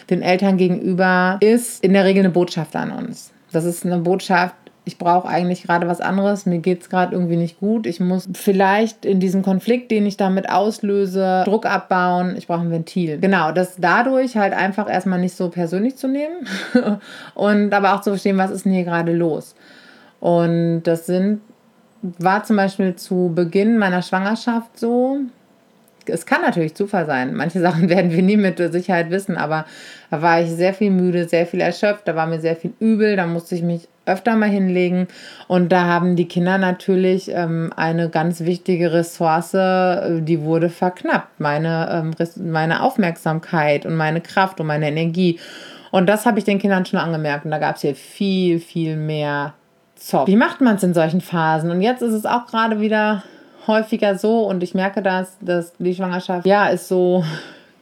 den 0.09 0.23
Eltern 0.23 0.57
gegenüber, 0.57 1.39
ist 1.41 1.85
in 1.85 1.93
der 1.93 2.05
Regel 2.05 2.21
eine 2.21 2.31
Botschaft 2.31 2.75
an 2.77 2.91
uns. 2.91 3.33
Das 3.53 3.65
ist 3.65 3.85
eine 3.85 3.99
Botschaft, 3.99 4.55
ich 4.87 4.99
brauche 4.99 5.27
eigentlich 5.27 5.63
gerade 5.63 5.89
was 5.89 6.01
anderes, 6.01 6.45
mir 6.45 6.59
geht 6.59 6.83
es 6.83 6.91
gerade 6.91 7.15
irgendwie 7.15 7.37
nicht 7.37 7.59
gut. 7.59 7.87
Ich 7.87 8.01
muss 8.01 8.29
vielleicht 8.35 9.07
in 9.07 9.19
diesem 9.19 9.43
Konflikt, 9.43 9.91
den 9.91 10.05
ich 10.05 10.19
damit 10.19 10.51
auslöse, 10.51 11.43
Druck 11.47 11.65
abbauen. 11.65 12.35
Ich 12.37 12.47
brauche 12.47 12.61
ein 12.61 12.71
Ventil. 12.71 13.19
Genau, 13.19 13.51
das 13.53 13.77
dadurch 13.79 14.37
halt 14.37 14.53
einfach 14.53 14.91
erstmal 14.91 15.19
nicht 15.19 15.37
so 15.37 15.49
persönlich 15.49 15.97
zu 15.97 16.07
nehmen 16.07 16.47
und 17.35 17.73
aber 17.73 17.95
auch 17.95 18.03
zu 18.03 18.11
verstehen, 18.11 18.37
was 18.37 18.51
ist 18.51 18.67
denn 18.67 18.73
hier 18.73 18.85
gerade 18.85 19.13
los. 19.13 19.55
Und 20.21 20.83
das 20.83 21.07
sind, 21.07 21.41
war 22.03 22.45
zum 22.45 22.57
Beispiel 22.57 22.95
zu 22.95 23.33
Beginn 23.35 23.79
meiner 23.79 24.03
Schwangerschaft 24.03 24.79
so, 24.79 25.21
es 26.07 26.27
kann 26.27 26.43
natürlich 26.43 26.75
Zufall 26.75 27.07
sein. 27.07 27.35
Manche 27.35 27.61
Sachen 27.63 27.89
werden 27.89 28.11
wir 28.11 28.23
nie 28.23 28.37
mit 28.37 28.59
Sicherheit 28.59 29.09
wissen, 29.11 29.39
aber 29.39 29.65
da 30.11 30.21
war 30.21 30.43
ich 30.43 30.51
sehr 30.51 30.75
viel 30.75 30.91
müde, 30.91 31.27
sehr 31.27 31.47
viel 31.47 31.61
erschöpft, 31.63 32.07
da 32.07 32.15
war 32.15 32.27
mir 32.27 32.41
sehr 32.41 32.57
viel 32.57 32.75
übel, 32.81 33.17
da 33.17 33.27
musste 33.27 33.55
ich 33.55 33.63
mich 33.63 33.89
öfter 34.07 34.37
mal 34.37 34.49
hinlegen. 34.49 35.09
Und 35.49 35.71
da 35.73 35.85
haben 35.85 36.17
die 36.17 36.29
Kinder 36.29 36.59
natürlich 36.59 37.31
ähm, 37.31 37.73
eine 37.77 38.09
ganz 38.09 38.41
wichtige 38.41 38.93
Ressource, 38.93 39.55
äh, 39.55 40.21
die 40.21 40.43
wurde 40.43 40.69
verknappt. 40.69 41.41
Meine, 41.41 42.15
ähm, 42.19 42.53
meine 42.53 42.83
Aufmerksamkeit 42.83 43.87
und 43.87 43.97
meine 43.97 44.21
Kraft 44.21 44.61
und 44.61 44.67
meine 44.67 44.89
Energie. 44.89 45.39
Und 45.91 46.09
das 46.09 46.27
habe 46.27 46.39
ich 46.39 46.45
den 46.45 46.59
Kindern 46.59 46.85
schon 46.85 46.99
angemerkt. 46.99 47.45
Und 47.45 47.51
da 47.51 47.59
gab 47.59 47.77
es 47.77 47.83
hier 47.83 47.95
viel, 47.95 48.59
viel 48.59 48.97
mehr 48.97 49.55
Zoff. 49.97 50.27
Wie 50.27 50.37
macht 50.37 50.61
man 50.61 50.77
es 50.77 50.83
in 50.83 50.93
solchen 50.93 51.21
Phasen? 51.21 51.71
Und 51.71 51.81
jetzt 51.81 52.03
ist 52.03 52.13
es 52.13 52.27
auch 52.27 52.47
gerade 52.47 52.81
wieder 52.81 53.23
häufiger 53.67 54.19
so 54.19 54.47
und 54.47 54.63
ich 54.63 54.75
merke 54.75 55.03
das, 55.03 55.39
dass 55.41 55.73
die 55.79 55.95
Schwangerschaft, 55.95 56.47
ja, 56.47 56.69
ist 56.69 56.89
so 56.89 57.25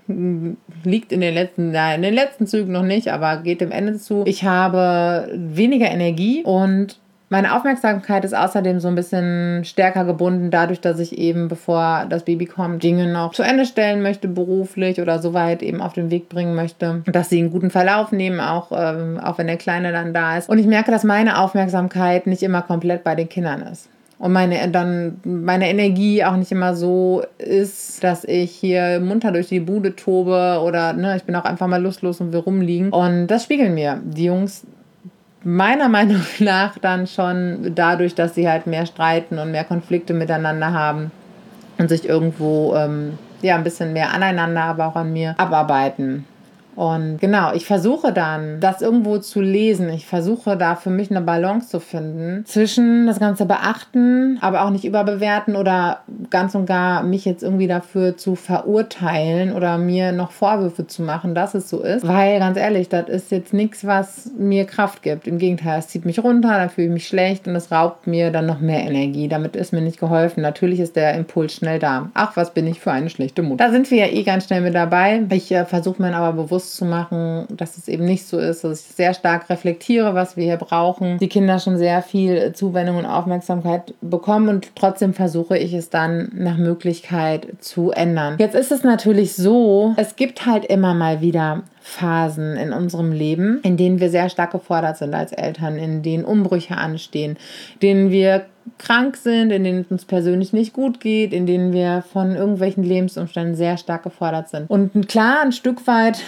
liegt 0.07 1.13
in 1.13 1.21
den 1.21 1.35
letzten, 1.35 1.73
ja, 1.75 1.95
in 1.95 2.03
den 2.03 2.15
letzten 2.15 2.47
Zügen 2.47 2.73
noch 2.73 2.83
nicht, 2.83 3.09
aber 3.09 3.39
geht 3.39 3.61
dem 3.61 3.71
Ende 3.71 3.99
zu. 3.99 4.23
Ich 4.27 4.45
habe 4.45 5.29
weniger 5.35 5.91
Energie 5.91 6.43
und 6.45 6.99
meine 7.33 7.57
Aufmerksamkeit 7.57 8.27
ist 8.27 8.35
außerdem 8.35 8.79
so 8.79 8.89
ein 8.89 8.95
bisschen 8.95 9.65
stärker 9.65 10.05
gebunden, 10.05 10.51
dadurch, 10.51 10.83
dass 10.83 10.99
ich 10.99 11.17
eben, 11.17 11.49
bevor 11.49 12.05
das 12.07 12.25
Baby 12.25 12.45
kommt, 12.45 12.83
Dinge 12.83 13.11
noch 13.11 13.33
zu 13.33 13.43
Ende 13.43 13.65
stellen 13.65 14.03
möchte, 14.03 14.29
beruflich 14.29 15.01
oder 15.01 15.19
soweit 15.19 15.63
eben 15.63 15.81
auf 15.81 15.95
den 15.95 16.11
Weg 16.11 16.29
bringen 16.29 16.55
möchte, 16.55 17.03
dass 17.07 17.31
sie 17.31 17.39
einen 17.39 17.51
guten 17.51 17.71
Verlauf 17.71 18.13
nehmen, 18.13 18.39
auch, 18.39 18.71
ähm, 18.77 19.19
auch 19.19 19.39
wenn 19.39 19.47
der 19.47 19.57
Kleine 19.57 19.93
dann 19.93 20.13
da 20.13 20.37
ist. 20.37 20.51
Und 20.51 20.59
ich 20.59 20.67
merke, 20.67 20.91
dass 20.91 21.05
meine 21.05 21.39
Aufmerksamkeit 21.39 22.27
nicht 22.27 22.43
immer 22.43 22.61
komplett 22.61 23.03
bei 23.03 23.15
den 23.15 23.31
Kindern 23.31 23.63
ist 23.63 23.89
und 24.23 24.31
meine, 24.31 24.69
dann 24.69 25.19
meine 25.25 25.69
Energie 25.69 26.25
auch 26.25 26.37
nicht 26.37 26.53
immer 26.53 26.77
so 26.77 27.25
ist, 27.39 28.05
dass 28.05 28.23
ich 28.23 28.53
hier 28.53 29.01
munter 29.01 29.33
durch 29.33 29.49
die 29.49 29.59
Bude 29.59 29.97
tobe 29.97 30.61
oder 30.65 30.93
ne, 30.93 31.17
ich 31.17 31.25
bin 31.25 31.35
auch 31.35 31.45
einfach 31.45 31.67
mal 31.67 31.83
lustlos 31.83 32.21
und 32.21 32.33
will 32.33 32.39
rumliegen. 32.39 32.91
Und 32.91 33.27
das 33.27 33.43
spiegeln 33.43 33.75
mir 33.75 34.01
die 34.05 34.27
Jungs 34.27 34.65
meiner 35.43 35.89
Meinung 35.89 36.21
nach 36.39 36.79
dann 36.79 37.09
schon 37.09 37.73
dadurch, 37.75 38.15
dass 38.15 38.37
sie 38.37 38.49
halt 38.49 38.69
mehr 38.69 38.87
streiten 38.87 39.41
und 39.41 39.51
mehr 39.51 39.65
Konflikte 39.65 40.15
miteinander 40.15 40.73
haben 40.73 41.11
und 41.79 41.89
sich 41.89 42.09
irgendwo 42.09 42.77
ähm, 42.77 43.19
ja 43.41 43.57
ein 43.57 43.65
bisschen 43.65 43.93
mehr 43.93 44.15
aneinander, 44.15 44.63
aber 44.63 44.87
auch 44.87 44.95
an 44.95 45.13
mir 45.13 45.35
abarbeiten. 45.37 46.27
Und 46.75 47.19
genau, 47.21 47.53
ich 47.53 47.67
versuche 47.67 48.13
dann, 48.13 48.61
das 48.61 48.81
irgendwo 48.81 49.19
zu 49.19 49.41
lesen. 49.41 49.89
Ich 49.91 50.07
versuche 50.07 50.57
da 50.57 50.75
für 50.75 50.91
mich 50.91 51.11
eine 51.11 51.21
Balance 51.21 51.69
zu 51.69 51.81
finden 51.81 52.45
zwischen 52.47 53.07
das 53.07 53.21
Ganze 53.21 53.45
beachten, 53.47 54.39
aber 54.41 54.65
auch 54.65 54.71
nicht 54.71 54.85
überbewerten 54.85 55.57
oder 55.57 56.01
ganz 56.31 56.55
und 56.55 56.67
gar 56.67 57.03
mich 57.03 57.25
jetzt 57.25 57.43
irgendwie 57.43 57.67
dafür 57.67 58.17
zu 58.17 58.35
verurteilen 58.35 59.53
oder 59.53 59.79
mir 59.79 60.13
noch 60.13 60.31
Vorwürfe 60.31 60.87
zu 60.87 61.03
machen, 61.03 61.35
dass 61.35 61.55
es 61.55 61.69
so 61.69 61.83
ist. 61.83 62.07
Weil 62.07 62.39
ganz 62.39 62.57
ehrlich, 62.57 62.89
das 62.89 63.09
ist 63.09 63.31
jetzt 63.31 63.53
nichts, 63.53 63.87
was 63.87 64.31
mir 64.39 64.65
Kraft 64.65 65.03
gibt. 65.03 65.27
Im 65.27 65.39
Gegenteil, 65.39 65.79
es 65.79 65.89
zieht 65.89 66.07
mich 66.07 66.23
runter, 66.23 66.49
dann 66.49 66.71
fühle 66.71 66.87
ich 66.89 66.93
mich 66.93 67.09
schlecht 67.09 67.47
und 67.47 67.55
es 67.55 67.71
raubt 67.71 68.07
mir 68.07 68.31
dann 68.31 68.47
noch 68.47 68.61
mehr 68.61 68.81
Energie. 68.81 69.29
Damit 69.29 69.57
ist 69.57 69.73
mir 69.73 69.83
nicht 69.83 70.01
geholfen. 70.01 70.41
Natürlich 70.41 70.81
ist 70.81 70.97
der 70.97 71.15
Impuls 71.15 71.55
schnell 71.55 71.79
da. 71.79 72.11
Ach, 72.15 72.37
was 72.37 72.55
bin 72.55 72.67
ich 72.67 72.81
für 72.81 72.93
eine 72.93 73.11
schlechte 73.11 73.43
Mutter. 73.43 73.67
Da 73.67 73.71
sind 73.71 73.91
wir 73.91 74.07
ja 74.07 74.13
eh 74.13 74.23
ganz 74.23 74.47
schnell 74.47 74.63
mit 74.63 74.75
dabei. 74.75 75.23
Ich 75.31 75.53
äh, 75.53 75.65
versuche 75.65 76.01
mir 76.01 76.15
aber 76.15 76.33
bewusst 76.33 76.62
bewusst 76.63 76.77
zu 76.77 76.85
machen, 76.85 77.47
dass 77.51 77.77
es 77.77 77.89
eben 77.89 78.05
nicht 78.05 78.27
so 78.27 78.39
ist, 78.39 78.65
dass 78.65 78.81
ich 78.81 78.95
sehr 78.95 79.15
stark 79.15 79.51
reflektiere, 79.51 80.15
was 80.15 80.37
wir 80.37 80.45
hier 80.45 80.57
brauchen. 80.57 81.19
Die 81.19 81.29
Kinder 81.29 81.59
schon 81.59 81.77
sehr 81.77 82.03
viel 82.03 82.53
Zuwendung 82.53 82.97
und 82.97 83.07
Aufmerksamkeit 83.07 83.95
bekommen 84.01 84.49
und 84.49 84.75
trotzdem 84.77 85.15
versuche 85.15 85.59
ich 85.59 85.75
es 85.75 85.91
dann 85.91 86.31
nach 86.35 86.57
Möglichkeit 86.57 87.49
zu 87.61 87.91
ändern. 87.91 88.37
Jetzt 88.39 88.55
ist 88.55 88.73
es 88.73 88.85
natürlich 88.85 89.35
so, 89.35 89.95
es 89.97 90.17
gibt 90.17 90.47
halt 90.47 90.65
immer 90.65 90.95
mal 90.95 91.21
wieder 91.21 91.63
Phasen 91.83 92.57
in 92.57 92.73
unserem 92.73 93.13
Leben, 93.13 93.61
in 93.65 93.77
denen 93.77 94.01
wir 94.01 94.09
sehr 94.09 94.29
stark 94.29 94.53
gefordert 94.53 94.97
sind 94.97 95.15
als 95.15 95.33
Eltern, 95.33 95.77
in 95.77 96.03
denen 96.03 96.25
Umbrüche 96.25 96.77
anstehen, 96.77 97.37
denen 97.83 98.11
wir 98.11 98.47
krank 98.79 99.17
sind, 99.17 99.51
in 99.51 99.65
denen 99.65 99.81
es 99.81 99.91
uns 99.91 100.05
persönlich 100.05 100.53
nicht 100.53 100.73
gut 100.73 101.01
geht, 101.01 101.33
in 101.33 101.47
denen 101.47 101.73
wir 101.73 102.05
von 102.13 102.37
irgendwelchen 102.37 102.85
Lebensumständen 102.85 103.57
sehr 103.57 103.77
stark 103.77 104.05
gefordert 104.05 104.49
sind. 104.49 104.71
Und 104.71 105.09
klar, 105.09 105.43
ein 105.43 105.53
Stück 105.53 105.87
weit 105.87 106.21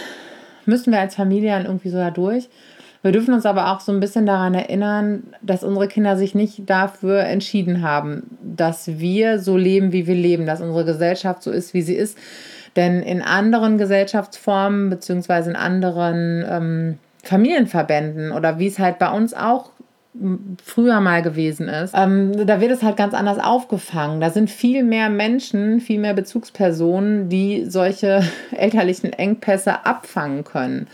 müssen 0.67 0.93
wir 0.93 1.01
als 1.01 1.15
Familie 1.15 1.57
irgendwie 1.63 1.91
so 1.91 1.99
da 1.99 2.11
durch. 2.11 2.49
Wir 3.03 3.13
dürfen 3.13 3.35
uns 3.35 3.45
aber 3.45 3.71
auch 3.71 3.81
so 3.81 3.93
ein 3.93 4.01
bisschen 4.01 4.25
daran 4.25 4.55
erinnern, 4.55 5.25
dass 5.43 5.63
unsere 5.63 5.89
Kinder 5.89 6.17
sich 6.17 6.35
nicht 6.35 6.69
dafür 6.71 7.21
entschieden 7.21 7.83
haben, 7.83 8.39
dass 8.43 8.99
wir 8.99 9.39
so 9.39 9.59
leben, 9.59 9.93
wie 9.93 10.07
wir 10.07 10.15
leben, 10.15 10.47
dass 10.47 10.63
unsere 10.63 10.87
Gesellschaft 10.87 11.43
so 11.43 11.51
ist, 11.51 11.75
wie 11.75 11.83
sie 11.83 11.95
ist. 11.95 12.17
Denn 12.77 13.03
in 13.03 13.23
anderen 13.23 13.79
Gesellschaftsformen 13.79 14.91
beziehungsweise 14.91 15.51
in 15.51 15.57
anderen 15.57 16.45
ähm, 16.49 16.99
Familienverbänden 17.23 18.33
oder 18.33 18.59
wie 18.59 18.67
es 18.67 18.79
halt 18.79 18.99
bei 18.99 19.11
uns 19.11 19.35
auch 19.35 19.71
früher 20.65 21.01
mal 21.01 21.23
gewesen 21.23 21.69
ist, 21.69 21.93
ähm, 21.97 22.47
da 22.47 22.61
wird 22.61 22.71
es 22.71 22.83
halt 22.83 22.97
ganz 22.97 23.15
anders 23.15 23.39
aufgefangen. 23.39 24.21
Da 24.21 24.31
sind 24.31 24.49
viel 24.49 24.85
mehr 24.85 25.09
Menschen, 25.09 25.81
viel 25.81 25.99
mehr 25.99 26.15
Bezugspersonen, 26.15 27.29
die 27.29 27.65
solche 27.69 28.23
elterlichen 28.53 29.13
Engpässe 29.13 29.85
abfangen 29.85 30.45
können 30.45 30.87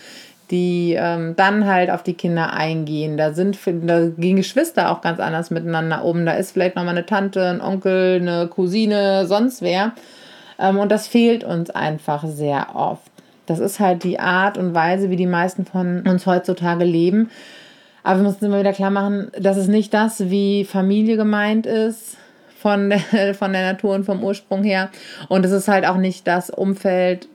die 0.51 0.97
ähm, 0.99 1.35
dann 1.37 1.67
halt 1.67 1.91
auf 1.91 2.03
die 2.03 2.15
Kinder 2.15 2.53
eingehen. 2.53 3.17
Da 3.17 3.33
sind 3.33 3.57
da 3.65 4.09
gehen 4.09 4.37
Geschwister 4.37 4.91
auch 4.91 5.01
ganz 5.01 5.21
anders 5.21 5.51
miteinander 5.51 6.05
um. 6.05 6.27
Da 6.27 6.33
ist 6.33 6.53
vielleicht 6.53 6.77
nochmal 6.77 6.97
eine 6.97 7.07
Tante, 7.07 7.47
ein 7.47 7.61
Onkel, 7.61 8.21
eine 8.21 8.49
Cousine, 8.49 9.27
sonst 9.27 9.63
wer. 9.63 9.93
Ähm, 10.61 10.79
und 10.79 10.93
das 10.93 11.09
fehlt 11.09 11.43
uns 11.45 11.71
einfach 11.71 12.25
sehr 12.27 12.75
oft. 12.75 13.11
Das 13.47 13.59
ist 13.59 13.81
halt 13.81 14.05
die 14.05 14.21
Art 14.21 14.59
und 14.59 14.75
Weise, 14.75 15.11
wie 15.11 15.17
die 15.17 15.27
meisten 15.27 15.65
von 15.65 16.07
uns 16.07 16.27
heutzutage 16.27 16.85
leben. 16.85 17.31
Aber 18.03 18.21
wir 18.21 18.29
müssen 18.29 18.45
immer 18.45 18.61
wieder 18.61 18.73
klar 18.73 18.91
machen, 18.91 19.31
dass 19.39 19.57
es 19.57 19.67
nicht 19.67 19.93
das, 19.93 20.31
wie 20.31 20.65
Familie 20.65 21.17
gemeint 21.17 21.67
ist, 21.67 22.17
von 22.61 22.91
der, 22.91 23.35
von 23.35 23.53
der 23.53 23.73
Natur 23.73 23.95
und 23.95 24.05
vom 24.05 24.23
Ursprung 24.23 24.63
her. 24.63 24.91
Und 25.29 25.45
es 25.45 25.53
ist 25.53 25.69
halt 25.69 25.87
auch 25.87 25.97
nicht 25.97 26.27
das 26.27 26.51
Umfeld, 26.51 27.29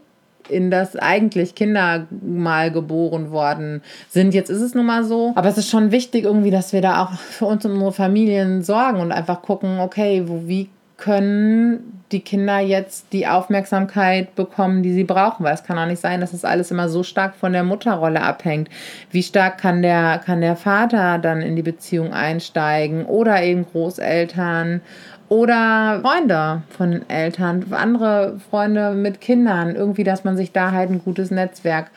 in 0.48 0.70
das 0.70 0.96
eigentlich 0.96 1.56
Kinder 1.56 2.06
mal 2.22 2.72
geboren 2.72 3.32
worden 3.32 3.82
sind. 4.10 4.34
Jetzt 4.36 4.52
ist 4.52 4.62
es 4.62 4.76
nun 4.76 4.86
mal 4.86 5.04
so. 5.04 5.34
Aber 5.36 5.50
es 5.50 5.58
ist 5.58 5.70
schon 5.70 5.92
wichtig 5.92 6.26
irgendwie, 6.26 6.52
dass 6.52 6.72
wir 6.72 6.82
da 6.82 7.04
auch 7.04 7.14
für 7.14 7.46
uns 7.46 7.66
und 7.66 7.72
unsere 7.72 7.92
Familien 7.92 8.64
sorgen 8.64 9.00
und 9.00 9.12
einfach 9.12 9.42
gucken, 9.42 9.80
okay, 9.80 10.24
wo, 10.28 10.48
wie 10.48 10.70
können 10.98 12.02
die 12.12 12.22
Kinder 12.22 12.60
jetzt 12.60 13.12
die 13.12 13.28
Aufmerksamkeit 13.28 14.36
bekommen, 14.36 14.84
die 14.84 14.94
sie 14.94 15.04
brauchen, 15.04 15.44
weil 15.44 15.54
es 15.54 15.64
kann 15.64 15.78
auch 15.78 15.88
nicht 15.88 16.00
sein, 16.00 16.22
dass 16.22 16.32
das 16.32 16.46
alles 16.46 16.72
immer 16.72 16.88
so 16.88 17.04
stark 17.04 17.36
von 17.36 17.52
der 17.52 17.64
Mutterrolle 17.64 18.22
abhängt. 18.22 18.70
Wie 19.12 19.24
stark 19.24 19.58
kann 19.58 19.82
der, 19.82 20.22
kann 20.24 20.42
der 20.42 20.56
Vater 20.56 21.18
dann 21.18 21.42
in 21.42 21.56
die 21.56 21.64
Beziehung 21.64 22.14
einsteigen 22.14 23.06
oder 23.06 23.42
eben 23.44 23.66
Großeltern 23.66 24.82
oder 25.28 26.00
Freunde 26.02 26.62
von 26.70 27.10
Eltern, 27.10 27.66
andere 27.72 28.40
Freunde 28.50 28.92
mit 28.92 29.20
Kindern, 29.20 29.76
irgendwie, 29.76 30.04
dass 30.04 30.24
man 30.24 30.38
sich 30.38 30.52
da 30.52 30.72
halt 30.72 30.92
ein 30.92 31.04
gutes 31.04 31.32
Netzwerk 31.32 31.90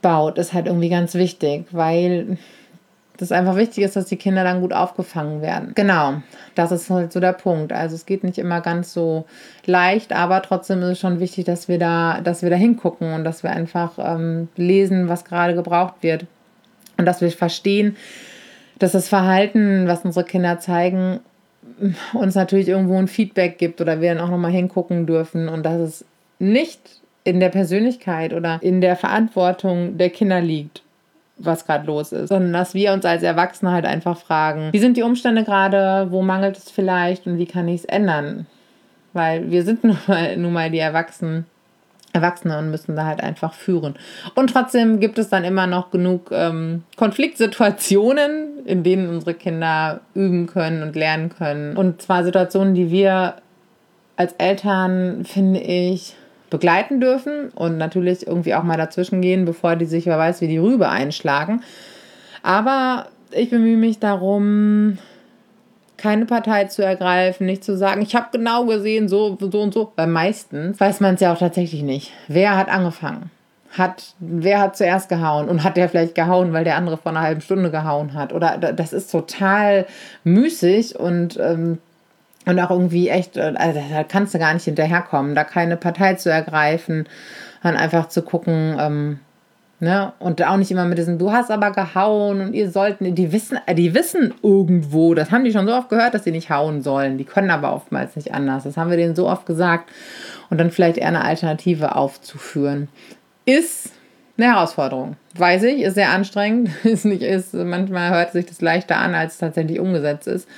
baut, 0.00 0.38
ist 0.38 0.52
halt 0.52 0.66
irgendwie 0.66 0.88
ganz 0.88 1.14
wichtig, 1.14 1.66
weil 1.72 2.38
das 3.16 3.32
einfach 3.32 3.56
wichtig 3.56 3.84
ist, 3.84 3.96
dass 3.96 4.06
die 4.06 4.16
Kinder 4.16 4.44
dann 4.44 4.60
gut 4.60 4.72
aufgefangen 4.72 5.42
werden. 5.42 5.72
Genau, 5.74 6.22
das 6.54 6.72
ist 6.72 6.90
halt 6.90 7.12
so 7.12 7.20
der 7.20 7.32
Punkt. 7.32 7.72
Also 7.72 7.94
es 7.94 8.06
geht 8.06 8.24
nicht 8.24 8.38
immer 8.38 8.60
ganz 8.60 8.92
so 8.92 9.26
leicht, 9.64 10.12
aber 10.12 10.42
trotzdem 10.42 10.82
ist 10.82 10.88
es 10.88 11.00
schon 11.00 11.20
wichtig, 11.20 11.44
dass 11.44 11.68
wir 11.68 11.78
da, 11.78 12.20
dass 12.20 12.42
wir 12.42 12.50
da 12.50 12.56
hingucken 12.56 13.12
und 13.12 13.24
dass 13.24 13.42
wir 13.42 13.50
einfach 13.50 13.92
ähm, 13.98 14.48
lesen, 14.56 15.08
was 15.08 15.24
gerade 15.24 15.54
gebraucht 15.54 15.96
wird. 16.02 16.26
Und 16.98 17.04
dass 17.04 17.20
wir 17.20 17.30
verstehen, 17.30 17.96
dass 18.78 18.92
das 18.92 19.08
Verhalten, 19.08 19.86
was 19.86 20.04
unsere 20.04 20.24
Kinder 20.24 20.58
zeigen, 20.60 21.20
uns 22.12 22.34
natürlich 22.34 22.68
irgendwo 22.68 22.96
ein 22.96 23.08
Feedback 23.08 23.58
gibt 23.58 23.80
oder 23.80 24.00
wir 24.00 24.14
dann 24.14 24.24
auch 24.24 24.30
nochmal 24.30 24.52
hingucken 24.52 25.06
dürfen 25.06 25.48
und 25.48 25.64
dass 25.64 25.78
es 25.78 26.04
nicht 26.38 26.80
in 27.24 27.40
der 27.40 27.48
Persönlichkeit 27.48 28.32
oder 28.32 28.58
in 28.62 28.80
der 28.80 28.96
Verantwortung 28.96 29.98
der 29.98 30.10
Kinder 30.10 30.40
liegt 30.40 30.82
was 31.38 31.66
gerade 31.66 31.86
los 31.86 32.12
ist, 32.12 32.28
sondern 32.28 32.52
dass 32.52 32.74
wir 32.74 32.92
uns 32.92 33.04
als 33.04 33.22
Erwachsene 33.22 33.70
halt 33.70 33.84
einfach 33.84 34.18
fragen, 34.18 34.70
wie 34.72 34.78
sind 34.78 34.96
die 34.96 35.02
Umstände 35.02 35.44
gerade, 35.44 36.08
wo 36.10 36.22
mangelt 36.22 36.56
es 36.56 36.70
vielleicht 36.70 37.26
und 37.26 37.38
wie 37.38 37.46
kann 37.46 37.68
ich 37.68 37.80
es 37.80 37.84
ändern? 37.84 38.46
Weil 39.12 39.50
wir 39.50 39.62
sind 39.64 39.84
nun 39.84 39.98
mal, 40.06 40.36
nun 40.36 40.52
mal 40.52 40.70
die 40.70 40.78
Erwachsenen, 40.78 41.46
Erwachsene 42.12 42.58
und 42.58 42.70
müssen 42.70 42.96
da 42.96 43.04
halt 43.04 43.22
einfach 43.22 43.52
führen. 43.52 43.96
Und 44.34 44.50
trotzdem 44.50 45.00
gibt 45.00 45.18
es 45.18 45.28
dann 45.28 45.44
immer 45.44 45.66
noch 45.66 45.90
genug 45.90 46.30
ähm, 46.32 46.84
Konfliktsituationen, 46.96 48.64
in 48.64 48.82
denen 48.82 49.10
unsere 49.10 49.34
Kinder 49.34 50.00
üben 50.14 50.46
können 50.46 50.82
und 50.82 50.96
lernen 50.96 51.28
können. 51.28 51.76
Und 51.76 52.00
zwar 52.00 52.24
Situationen, 52.24 52.74
die 52.74 52.90
wir 52.90 53.34
als 54.16 54.32
Eltern, 54.38 55.26
finde 55.26 55.60
ich, 55.60 56.16
begleiten 56.50 57.00
dürfen 57.00 57.50
und 57.54 57.78
natürlich 57.78 58.26
irgendwie 58.26 58.54
auch 58.54 58.62
mal 58.62 58.76
dazwischen 58.76 59.20
gehen, 59.20 59.44
bevor 59.44 59.76
die 59.76 59.84
sich, 59.84 60.06
wer 60.06 60.18
weiß, 60.18 60.40
wie 60.40 60.48
die 60.48 60.58
Rübe 60.58 60.88
einschlagen. 60.88 61.62
Aber 62.42 63.08
ich 63.32 63.50
bemühe 63.50 63.76
mich 63.76 63.98
darum, 63.98 64.98
keine 65.96 66.26
Partei 66.26 66.64
zu 66.64 66.84
ergreifen, 66.84 67.46
nicht 67.46 67.64
zu 67.64 67.76
sagen, 67.76 68.02
ich 68.02 68.14
habe 68.14 68.28
genau 68.32 68.66
gesehen, 68.66 69.08
so, 69.08 69.36
so 69.40 69.60
und 69.60 69.74
so. 69.74 69.92
Weil 69.96 70.06
meistens 70.06 70.78
weiß 70.78 71.00
man 71.00 71.14
es 71.14 71.20
ja 71.20 71.32
auch 71.32 71.38
tatsächlich 71.38 71.82
nicht. 71.82 72.12
Wer 72.28 72.56
hat 72.56 72.68
angefangen? 72.68 73.30
Hat, 73.76 74.14
wer 74.20 74.60
hat 74.60 74.76
zuerst 74.76 75.08
gehauen? 75.08 75.48
Und 75.48 75.64
hat 75.64 75.76
der 75.76 75.88
vielleicht 75.88 76.14
gehauen, 76.14 76.52
weil 76.52 76.64
der 76.64 76.76
andere 76.76 76.96
vor 76.96 77.12
einer 77.12 77.22
halben 77.22 77.40
Stunde 77.40 77.70
gehauen 77.70 78.14
hat? 78.14 78.32
Oder 78.32 78.58
das 78.58 78.92
ist 78.92 79.10
total 79.10 79.86
müßig 80.24 80.98
und 80.98 81.38
ähm, 81.38 81.78
und 82.46 82.58
auch 82.60 82.70
irgendwie 82.70 83.08
echt, 83.08 83.36
äh, 83.36 83.52
also 83.56 83.80
da 83.90 84.04
kannst 84.04 84.34
du 84.34 84.38
gar 84.38 84.54
nicht 84.54 84.64
hinterherkommen, 84.64 85.34
da 85.34 85.44
keine 85.44 85.76
Partei 85.76 86.14
zu 86.14 86.30
ergreifen, 86.30 87.06
dann 87.62 87.76
einfach 87.76 88.08
zu 88.08 88.22
gucken, 88.22 88.76
ähm, 88.78 89.18
ne, 89.80 90.12
und 90.18 90.42
auch 90.44 90.56
nicht 90.56 90.70
immer 90.70 90.84
mit 90.86 90.98
diesem, 90.98 91.18
du 91.18 91.32
hast 91.32 91.50
aber 91.50 91.72
gehauen 91.72 92.40
und 92.40 92.54
ihr 92.54 92.70
sollten, 92.70 93.14
die 93.14 93.32
wissen, 93.32 93.58
äh, 93.66 93.74
die 93.74 93.94
wissen 93.94 94.32
irgendwo, 94.42 95.14
das 95.14 95.30
haben 95.30 95.44
die 95.44 95.52
schon 95.52 95.66
so 95.66 95.74
oft 95.74 95.88
gehört, 95.88 96.14
dass 96.14 96.24
sie 96.24 96.30
nicht 96.30 96.48
hauen 96.48 96.82
sollen, 96.82 97.18
die 97.18 97.24
können 97.24 97.50
aber 97.50 97.74
oftmals 97.74 98.16
nicht 98.16 98.32
anders, 98.32 98.64
das 98.64 98.76
haben 98.76 98.90
wir 98.90 98.96
denen 98.96 99.16
so 99.16 99.28
oft 99.28 99.44
gesagt. 99.44 99.90
Und 100.48 100.58
dann 100.58 100.70
vielleicht 100.70 100.96
eher 100.96 101.08
eine 101.08 101.24
Alternative 101.24 101.96
aufzuführen, 101.96 102.86
ist 103.44 103.90
eine 104.38 104.52
Herausforderung. 104.52 105.16
Weiß 105.34 105.64
ich, 105.64 105.80
ist 105.80 105.94
sehr 105.94 106.10
anstrengend, 106.10 106.70
ist 106.84 107.04
nicht, 107.04 107.22
ist, 107.22 107.52
manchmal 107.54 108.10
hört 108.10 108.32
sich 108.32 108.46
das 108.46 108.60
leichter 108.60 108.98
an, 108.98 109.16
als 109.16 109.34
es 109.34 109.38
tatsächlich 109.38 109.80
umgesetzt 109.80 110.28
ist. 110.28 110.48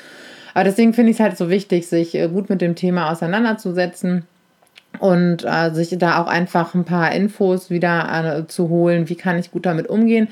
Aber 0.58 0.64
deswegen 0.64 0.92
finde 0.92 1.12
ich 1.12 1.18
es 1.18 1.20
halt 1.20 1.38
so 1.38 1.50
wichtig, 1.50 1.86
sich 1.86 2.16
äh, 2.16 2.26
gut 2.26 2.50
mit 2.50 2.60
dem 2.60 2.74
Thema 2.74 3.12
auseinanderzusetzen 3.12 4.24
und 4.98 5.44
äh, 5.44 5.70
sich 5.70 5.96
da 5.96 6.20
auch 6.20 6.26
einfach 6.26 6.74
ein 6.74 6.84
paar 6.84 7.12
Infos 7.12 7.70
wieder 7.70 8.40
äh, 8.40 8.46
zu 8.48 8.68
holen, 8.68 9.08
wie 9.08 9.14
kann 9.14 9.38
ich 9.38 9.52
gut 9.52 9.66
damit 9.66 9.86
umgehen 9.86 10.26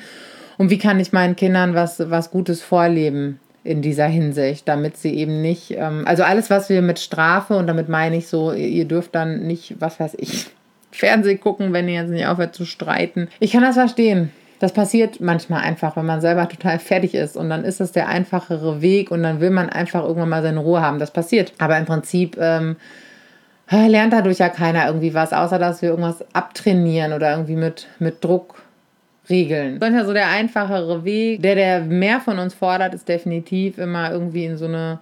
und 0.59 0.69
wie 0.71 0.79
kann 0.79 0.99
ich 0.99 1.13
meinen 1.13 1.37
Kindern 1.37 1.77
was, 1.77 2.11
was 2.11 2.33
Gutes 2.33 2.61
vorleben 2.61 3.39
in 3.63 3.83
dieser 3.83 4.09
Hinsicht, 4.09 4.67
damit 4.67 4.97
sie 4.97 5.15
eben 5.15 5.43
nicht, 5.43 5.77
ähm, 5.77 6.03
also 6.07 6.25
alles, 6.25 6.51
was 6.51 6.69
wir 6.71 6.83
mit 6.83 6.99
Strafe 6.99 7.57
und 7.57 7.69
damit 7.69 7.89
meine 7.89 8.17
ich 8.17 8.27
so, 8.27 8.53
ihr 8.53 8.87
dürft 8.87 9.15
dann 9.15 9.47
nicht, 9.47 9.77
was 9.79 10.01
weiß 10.01 10.17
ich, 10.19 10.47
Fernsehen 10.91 11.39
gucken, 11.39 11.73
wenn 11.73 11.87
ihr 11.87 12.01
jetzt 12.01 12.11
nicht 12.11 12.27
aufhört 12.27 12.53
zu 12.53 12.65
streiten. 12.65 13.29
Ich 13.39 13.53
kann 13.53 13.63
das 13.63 13.77
verstehen. 13.77 14.33
Das 14.59 14.73
passiert 14.73 15.21
manchmal 15.21 15.63
einfach, 15.63 15.97
wenn 15.97 16.07
man 16.07 16.21
selber 16.21 16.49
total 16.49 16.79
fertig 16.79 17.15
ist 17.15 17.37
und 17.37 17.51
dann 17.51 17.65
ist 17.65 17.81
es 17.81 17.93
der 17.93 18.09
einfachere 18.09 18.81
Weg 18.81 19.11
und 19.11 19.23
dann 19.23 19.41
will 19.41 19.51
man 19.51 19.69
einfach 19.69 20.03
irgendwann 20.03 20.31
mal 20.31 20.43
seine 20.43 20.61
Ruhe 20.61 20.81
haben. 20.81 20.99
Das 20.99 21.11
passiert. 21.11 21.53
Aber 21.59 21.77
im 21.77 21.85
Prinzip 21.85 22.37
ähm, 22.41 22.77
lernt 23.71 24.13
dadurch 24.13 24.39
ja 24.39 24.49
keiner 24.49 24.87
irgendwie 24.87 25.15
was, 25.15 25.33
außer 25.33 25.59
dass 25.59 25.83
wir 25.83 25.91
irgendwas 25.91 26.25
abtrainieren 26.35 27.13
oder 27.13 27.33
irgendwie 27.33 27.57
mit, 27.57 27.89
mit 27.99 28.25
Druck 28.25 28.63
regeln. 29.29 29.79
Das 29.79 29.91
ist 29.91 29.97
ja 29.97 30.05
so 30.05 30.13
der 30.13 30.29
einfachere 30.29 31.05
Weg. 31.05 31.43
Der, 31.43 31.55
der 31.55 31.81
mehr 31.81 32.21
von 32.21 32.39
uns 32.39 32.55
fordert, 32.55 32.95
ist 32.95 33.09
definitiv 33.09 33.79
immer 33.79 34.11
irgendwie 34.11 34.45
in 34.47 34.57
so 34.57 34.67
eine 34.67 35.01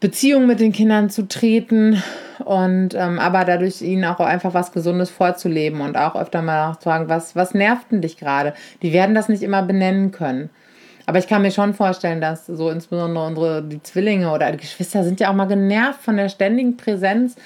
Beziehung 0.00 0.46
mit 0.46 0.60
den 0.60 0.72
Kindern 0.72 1.10
zu 1.10 1.28
treten 1.28 2.02
und 2.40 2.94
ähm, 2.94 3.18
aber 3.18 3.44
dadurch 3.44 3.82
ihnen 3.82 4.04
auch 4.04 4.20
einfach 4.20 4.54
was 4.54 4.72
Gesundes 4.72 5.10
vorzuleben 5.10 5.80
und 5.80 5.96
auch 5.96 6.16
öfter 6.16 6.42
mal 6.42 6.74
zu 6.74 6.84
fragen, 6.84 7.08
was, 7.08 7.36
was 7.36 7.54
nervt 7.54 7.90
denn 7.90 8.02
dich 8.02 8.16
gerade? 8.16 8.54
Die 8.82 8.92
werden 8.92 9.14
das 9.14 9.28
nicht 9.28 9.42
immer 9.42 9.62
benennen 9.62 10.10
können. 10.12 10.50
Aber 11.06 11.18
ich 11.18 11.26
kann 11.26 11.42
mir 11.42 11.50
schon 11.50 11.74
vorstellen, 11.74 12.20
dass 12.20 12.46
so 12.46 12.70
insbesondere 12.70 13.26
unsere 13.26 13.62
die 13.62 13.82
Zwillinge 13.82 14.30
oder 14.30 14.52
die 14.52 14.58
Geschwister 14.58 15.02
sind 15.02 15.18
ja 15.18 15.30
auch 15.30 15.34
mal 15.34 15.46
genervt 15.46 16.00
von 16.02 16.16
der 16.16 16.28
ständigen 16.28 16.76
Präsenz 16.76 17.36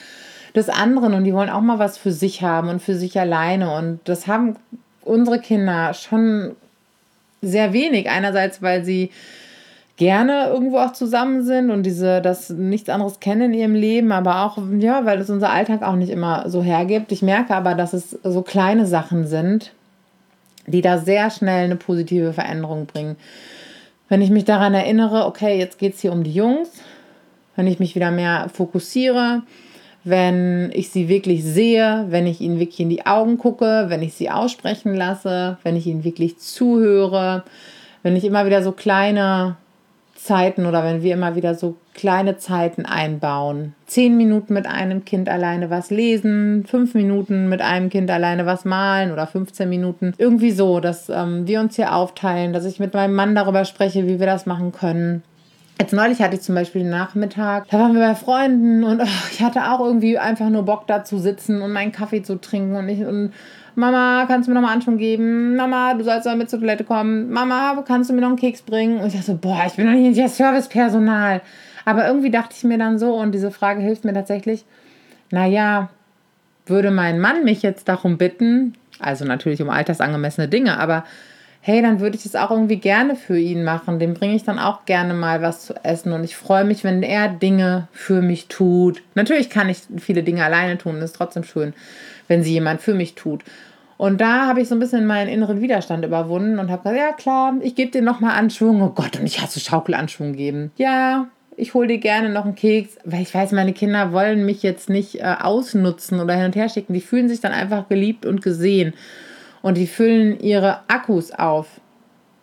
des 0.55 0.69
anderen 0.69 1.15
und 1.15 1.25
die 1.25 1.33
wollen 1.35 1.51
auch 1.51 1.61
mal 1.61 1.79
was 1.79 1.99
für 1.99 2.13
sich 2.13 2.43
haben 2.43 2.69
und 2.69 2.83
für 2.83 2.95
sich 2.95 3.19
alleine. 3.19 3.75
Und 3.75 4.01
das 4.05 4.27
haben 4.27 4.57
unsere 5.03 5.41
Kinder 5.41 5.95
schon 5.95 6.57
sehr 7.43 7.73
wenig. 7.73 8.11
Einerseits, 8.11 8.63
weil 8.63 8.85
sie 8.85 9.11
gerne 9.97 10.49
irgendwo 10.49 10.79
auch 10.79 10.93
zusammen 10.93 11.45
sind 11.45 11.71
und 11.71 11.85
diese 11.85 12.21
das 12.21 12.51
nichts 12.51 12.89
anderes 12.89 13.21
kennen 13.21 13.53
in 13.53 13.61
ihrem 13.61 13.75
Leben, 13.75 14.11
aber 14.11 14.45
auch 14.45 14.59
ja, 14.79 15.05
weil 15.05 15.21
es 15.21 15.31
unser 15.31 15.51
Alltag 15.51 15.83
auch 15.83 15.95
nicht 15.95 16.11
immer 16.11 16.49
so 16.49 16.63
hergibt. 16.63 17.13
Ich 17.13 17.23
merke 17.23 17.55
aber, 17.55 17.75
dass 17.75 17.93
es 17.93 18.11
so 18.23 18.43
kleine 18.43 18.87
Sachen 18.87 19.27
sind, 19.27 19.73
die 20.67 20.83
da 20.83 20.99
sehr 20.99 21.31
schnell 21.31 21.65
eine 21.65 21.77
positive 21.77 22.33
Veränderung 22.33 22.87
bringen. 22.87 23.17
Wenn 24.09 24.21
ich 24.21 24.31
mich 24.31 24.45
daran 24.45 24.75
erinnere, 24.75 25.27
okay, 25.27 25.59
jetzt 25.59 25.79
geht 25.79 25.95
es 25.95 26.01
hier 26.01 26.13
um 26.13 26.25
die 26.25 26.33
Jungs, 26.33 26.71
wenn 27.57 27.67
ich 27.67 27.79
mich 27.79 27.95
wieder 27.95 28.11
mehr 28.11 28.49
fokussiere, 28.53 29.43
wenn 30.03 30.71
ich 30.75 30.91
sie 30.91 31.09
wirklich 31.09 31.45
sehe, 31.45 32.07
wenn 32.09 32.27
ich 32.27 32.41
ihnen 32.41 32.59
wirklich 32.59 32.81
in 32.81 32.91
die 32.91 33.07
Augen 33.07 33.39
gucke, 33.39 33.87
wenn 33.89 34.03
ich 34.03 34.15
sie 34.15 34.29
aussprechen 34.29 34.95
lasse, 34.95 35.57
wenn 35.63 35.77
ich 35.77 35.87
ihnen 35.87 36.05
wirklich 36.05 36.39
zuhöre, 36.39 37.45
wenn 38.03 38.17
ich 38.17 38.25
immer 38.25 38.45
wieder 38.45 38.63
so 38.63 38.73
kleine 38.73 39.57
Zeiten 40.15 40.67
oder 40.67 40.85
wenn 40.85 41.03
wir 41.03 41.15
immer 41.15 41.37
wieder 41.37 41.55
so 41.55 41.77
kleine 41.93 42.37
Zeiten 42.37 42.87
einbauen. 42.87 43.75
Zehn 43.87 44.17
Minuten 44.17 44.55
mit 44.55 44.67
einem 44.67 45.05
Kind 45.05 45.29
alleine 45.29 45.71
was 45.71 45.91
lesen, 45.91 46.65
fünf 46.67 46.95
Minuten 46.95 47.49
mit 47.49 47.61
einem 47.61 47.91
Kind 47.91 48.11
alleine 48.11 48.47
was 48.47 48.65
malen 48.65 49.13
oder 49.13 49.27
15 49.27 49.69
Minuten. 49.69 50.15
Irgendwie 50.19 50.51
so, 50.51 50.81
dass 50.81 51.09
ähm, 51.09 51.47
wir 51.47 51.61
uns 51.61 51.77
hier 51.77 51.95
aufteilen, 51.95 52.53
dass 52.53 52.65
ich 52.65 52.81
mit 52.81 52.95
meinem 52.95 53.15
Mann 53.15 53.35
darüber 53.35 53.65
spreche, 53.65 54.07
wie 54.07 54.19
wir 54.19 54.27
das 54.27 54.47
machen 54.47 54.73
können. 54.73 55.23
Jetzt 55.81 55.93
neulich 55.93 56.21
hatte 56.23 56.37
ich 56.37 56.43
zum 56.43 56.55
Beispiel 56.55 56.83
den 56.83 56.91
Nachmittag, 56.91 57.69
da 57.69 57.81
waren 57.81 57.95
wir 57.95 58.01
bei 58.01 58.15
Freunden 58.15 58.85
und 58.85 59.01
oh, 59.03 59.07
ich 59.33 59.43
hatte 59.43 59.73
auch 59.73 59.81
irgendwie 59.81 60.19
einfach 60.19 60.49
nur 60.49 60.63
Bock 60.63 60.87
da 60.87 61.05
zu 61.05 61.19
sitzen 61.19 61.63
und 61.63 61.73
meinen 61.73 61.93
Kaffee 61.93 62.23
zu 62.23 62.41
trinken 62.41 62.77
und 62.77 62.89
ich 62.89 63.05
und 63.05 63.33
Mama, 63.77 64.25
kannst 64.27 64.47
du 64.47 64.53
mir 64.53 64.61
noch 64.61 64.67
mal 64.67 64.73
Anschwung 64.73 64.99
geben? 64.99 65.57
Mama, 65.57 65.95
du 65.95 66.05
sollst 66.05 66.27
mal 66.27 66.37
mit 66.37 66.49
zur 66.49 66.61
Toilette 66.61 66.85
kommen. 66.85 67.31
Mama, 67.31 67.83
kannst 67.87 68.11
du 68.11 68.15
mir 68.15 68.21
noch 68.21 68.29
einen 68.29 68.37
Keks 68.37 68.63
bringen? 68.63 69.01
Und 69.01 69.09
ich 69.09 69.15
dachte 69.15 69.27
so, 69.27 69.37
boah, 69.37 69.65
ich 69.67 69.75
bin 69.75 69.87
doch 69.87 69.93
nicht 69.93 70.19
das 70.19 70.37
Servicepersonal. 70.37 71.41
Aber 71.85 72.07
irgendwie 72.07 72.31
dachte 72.31 72.55
ich 72.57 72.65
mir 72.65 72.79
dann 72.79 72.99
so, 72.99 73.15
und 73.15 73.33
diese 73.33 73.51
Frage 73.51 73.81
hilft 73.81 74.05
mir 74.05 74.15
tatsächlich, 74.15 74.65
naja, 75.31 75.91
würde 76.67 76.91
mein 76.91 77.21
Mann 77.21 77.45
mich 77.45 77.63
jetzt 77.63 77.89
darum 77.89 78.17
bitten, 78.17 78.75
also 78.99 79.25
natürlich 79.25 79.61
um 79.61 79.71
altersangemessene 79.71 80.49
Dinge, 80.49 80.79
aber 80.79 81.05
hey, 81.67 81.81
dann 81.83 82.01
würde 82.01 82.17
ich 82.17 82.27
es 82.27 82.37
auch 82.37 82.51
irgendwie 82.51 82.77
gerne 82.77 83.17
für 83.17 83.39
ihn 83.39 83.65
machen. 83.65 83.99
Dem 83.99 84.15
bringe 84.15 84.37
ich 84.37 84.45
dann 84.45 84.59
auch 84.59 84.85
gerne 84.85 85.15
mal 85.15 85.43
was 85.43 85.65
zu 85.65 85.75
essen 85.83 86.13
und 86.13 86.23
ich 86.23 86.37
freue 86.37 86.65
mich, 86.65 86.85
wenn 86.85 87.03
er 87.03 87.29
Dinge 87.29 87.89
für 87.93 88.21
mich 88.21 88.49
tut. 88.49 89.03
Natürlich 89.15 89.51
kann 89.51 89.69
ich 89.69 89.79
viele 89.99 90.23
Dinge 90.23 90.45
alleine 90.45 90.79
tun, 90.79 90.97
das 91.01 91.11
ist 91.11 91.17
trotzdem 91.17 91.45
schön 91.45 91.73
wenn 92.29 92.43
sie 92.43 92.53
jemand 92.53 92.81
für 92.81 92.95
mich 92.95 93.15
tut. 93.15 93.43
Und 93.97 94.21
da 94.21 94.47
habe 94.47 94.61
ich 94.61 94.69
so 94.69 94.75
ein 94.75 94.81
bisschen 94.81 95.07
meinen 95.07 95.29
inneren 95.29 95.61
Widerstand 95.61 96.05
überwunden 96.05 96.59
und 96.59 96.71
habe 96.71 96.83
gesagt, 96.83 96.99
ja 96.99 97.13
klar, 97.13 97.55
ich 97.63 97.75
gebe 97.75 97.93
dir 97.93 98.03
nochmal 98.03 98.37
Anschwung. 98.37 98.83
Oh 98.83 98.91
Gott, 98.91 99.19
und 99.19 99.27
ich 99.27 99.41
hasse 99.41 99.61
Schaukelanschwung 99.61 100.33
geben. 100.33 100.73
Ja, 100.77 101.29
ich 101.57 101.75
hole 101.75 101.87
dir 101.87 101.99
gerne 101.99 102.31
noch 102.31 102.45
einen 102.45 102.57
Keks, 102.57 102.97
weil 103.05 103.23
ich 103.23 103.33
weiß, 103.33 103.53
meine 103.53 103.73
Kinder 103.73 104.13
wollen 104.13 104.45
mich 104.45 104.65
jetzt 104.65 104.91
nicht 104.91 105.21
äh, 105.21 105.37
ausnutzen 105.41 106.19
oder 106.21 106.35
hin 106.35 106.47
und 106.47 106.57
her 106.57 106.69
schicken. 106.69 106.93
Die 106.93 107.01
fühlen 107.01 107.29
sich 107.29 107.41
dann 107.41 107.53
einfach 107.53 107.89
geliebt 107.89 108.27
und 108.27 108.43
gesehen. 108.43 108.95
Und 109.65 109.79
die 109.79 109.87
füllen 109.87 110.39
ihre 110.41 110.81
Akkus 110.89 111.33
auf 111.33 111.81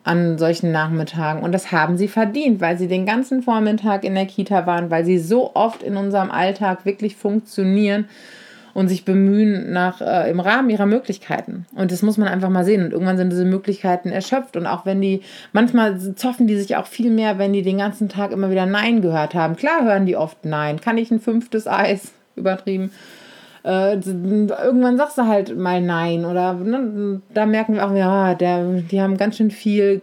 an 0.04 0.40
solchen 0.40 0.72
Nachmittagen. 0.72 1.44
Und 1.44 1.51
das 1.51 1.72
haben 1.72 1.96
sie 1.96 2.08
verdient, 2.08 2.62
weil 2.62 2.80
sie 2.80 2.88
den 2.88 3.06
ganzen 3.06 3.44
Vormittag 3.44 4.04
in 4.04 4.16
der 4.16 4.25
Kita 4.25 4.66
waren, 4.66 4.90
weil 4.90 5.06
sie 5.06 5.20
so 5.20 5.51
oft 5.53 5.84
in 5.84 5.98
unserem 5.98 6.31
Alltag 6.31 6.84
wirklich 6.84 7.16
funktionieren 7.16 8.05
und 8.74 8.88
sich 8.88 9.05
bemühen 9.05 9.72
nach 9.72 10.01
äh, 10.01 10.31
im 10.31 10.40
Rahmen 10.40 10.72
ihrer 10.72 10.88
Möglichkeiten. 10.88 11.68
Und 11.75 11.92
das 11.92 12.01
muss 12.01 12.18
man 12.18 12.27
einfach 12.27 12.50
mal 12.50 12.66
sehen. 12.66 12.84
Und 12.86 12.92
irgendwann 12.92 13.18
sind 13.18 13.31
diese 13.31 13.46
Möglichkeiten 13.46 14.10
erschöpft. 14.10 14.57
Und 14.57 14.66
auch 14.66 14.88
wenn 14.88 15.00
die, 15.00 15.22
manchmal 15.53 16.00
zoffen 16.16 16.48
die 16.48 16.57
sich 16.57 16.75
auch 16.75 16.88
viel 16.88 17.12
mehr, 17.12 17.38
wenn 17.38 17.53
die 17.53 17.62
den 17.62 17.77
ganzen 17.77 18.10
Tag 18.10 18.31
immer 18.31 18.50
wieder 18.50 18.66
Nein 18.66 19.03
gehört 19.03 19.36
haben. 19.36 19.57
Klar 19.57 19.84
hören 19.84 20.07
die 20.07 20.16
oft 20.16 20.44
Nein. 20.44 20.81
Kann 20.81 20.98
ich 20.98 21.12
ein 21.12 21.20
fünftes 21.20 21.68
Eis? 21.68 22.14
Übertrieben. 22.36 22.90
Äh, 23.63 23.93
irgendwann 23.95 24.97
sagst 24.97 25.17
du 25.17 25.27
halt 25.27 25.57
mal 25.57 25.81
Nein. 25.81 26.25
Oder 26.25 26.53
ne, 26.53 27.21
da 27.33 27.45
merken 27.45 27.75
wir 27.75 27.87
auch, 27.87 27.95
ja, 27.95 28.35
der, 28.35 28.65
die 28.65 29.01
haben 29.01 29.17
ganz 29.17 29.37
schön 29.37 29.51
viel 29.51 30.01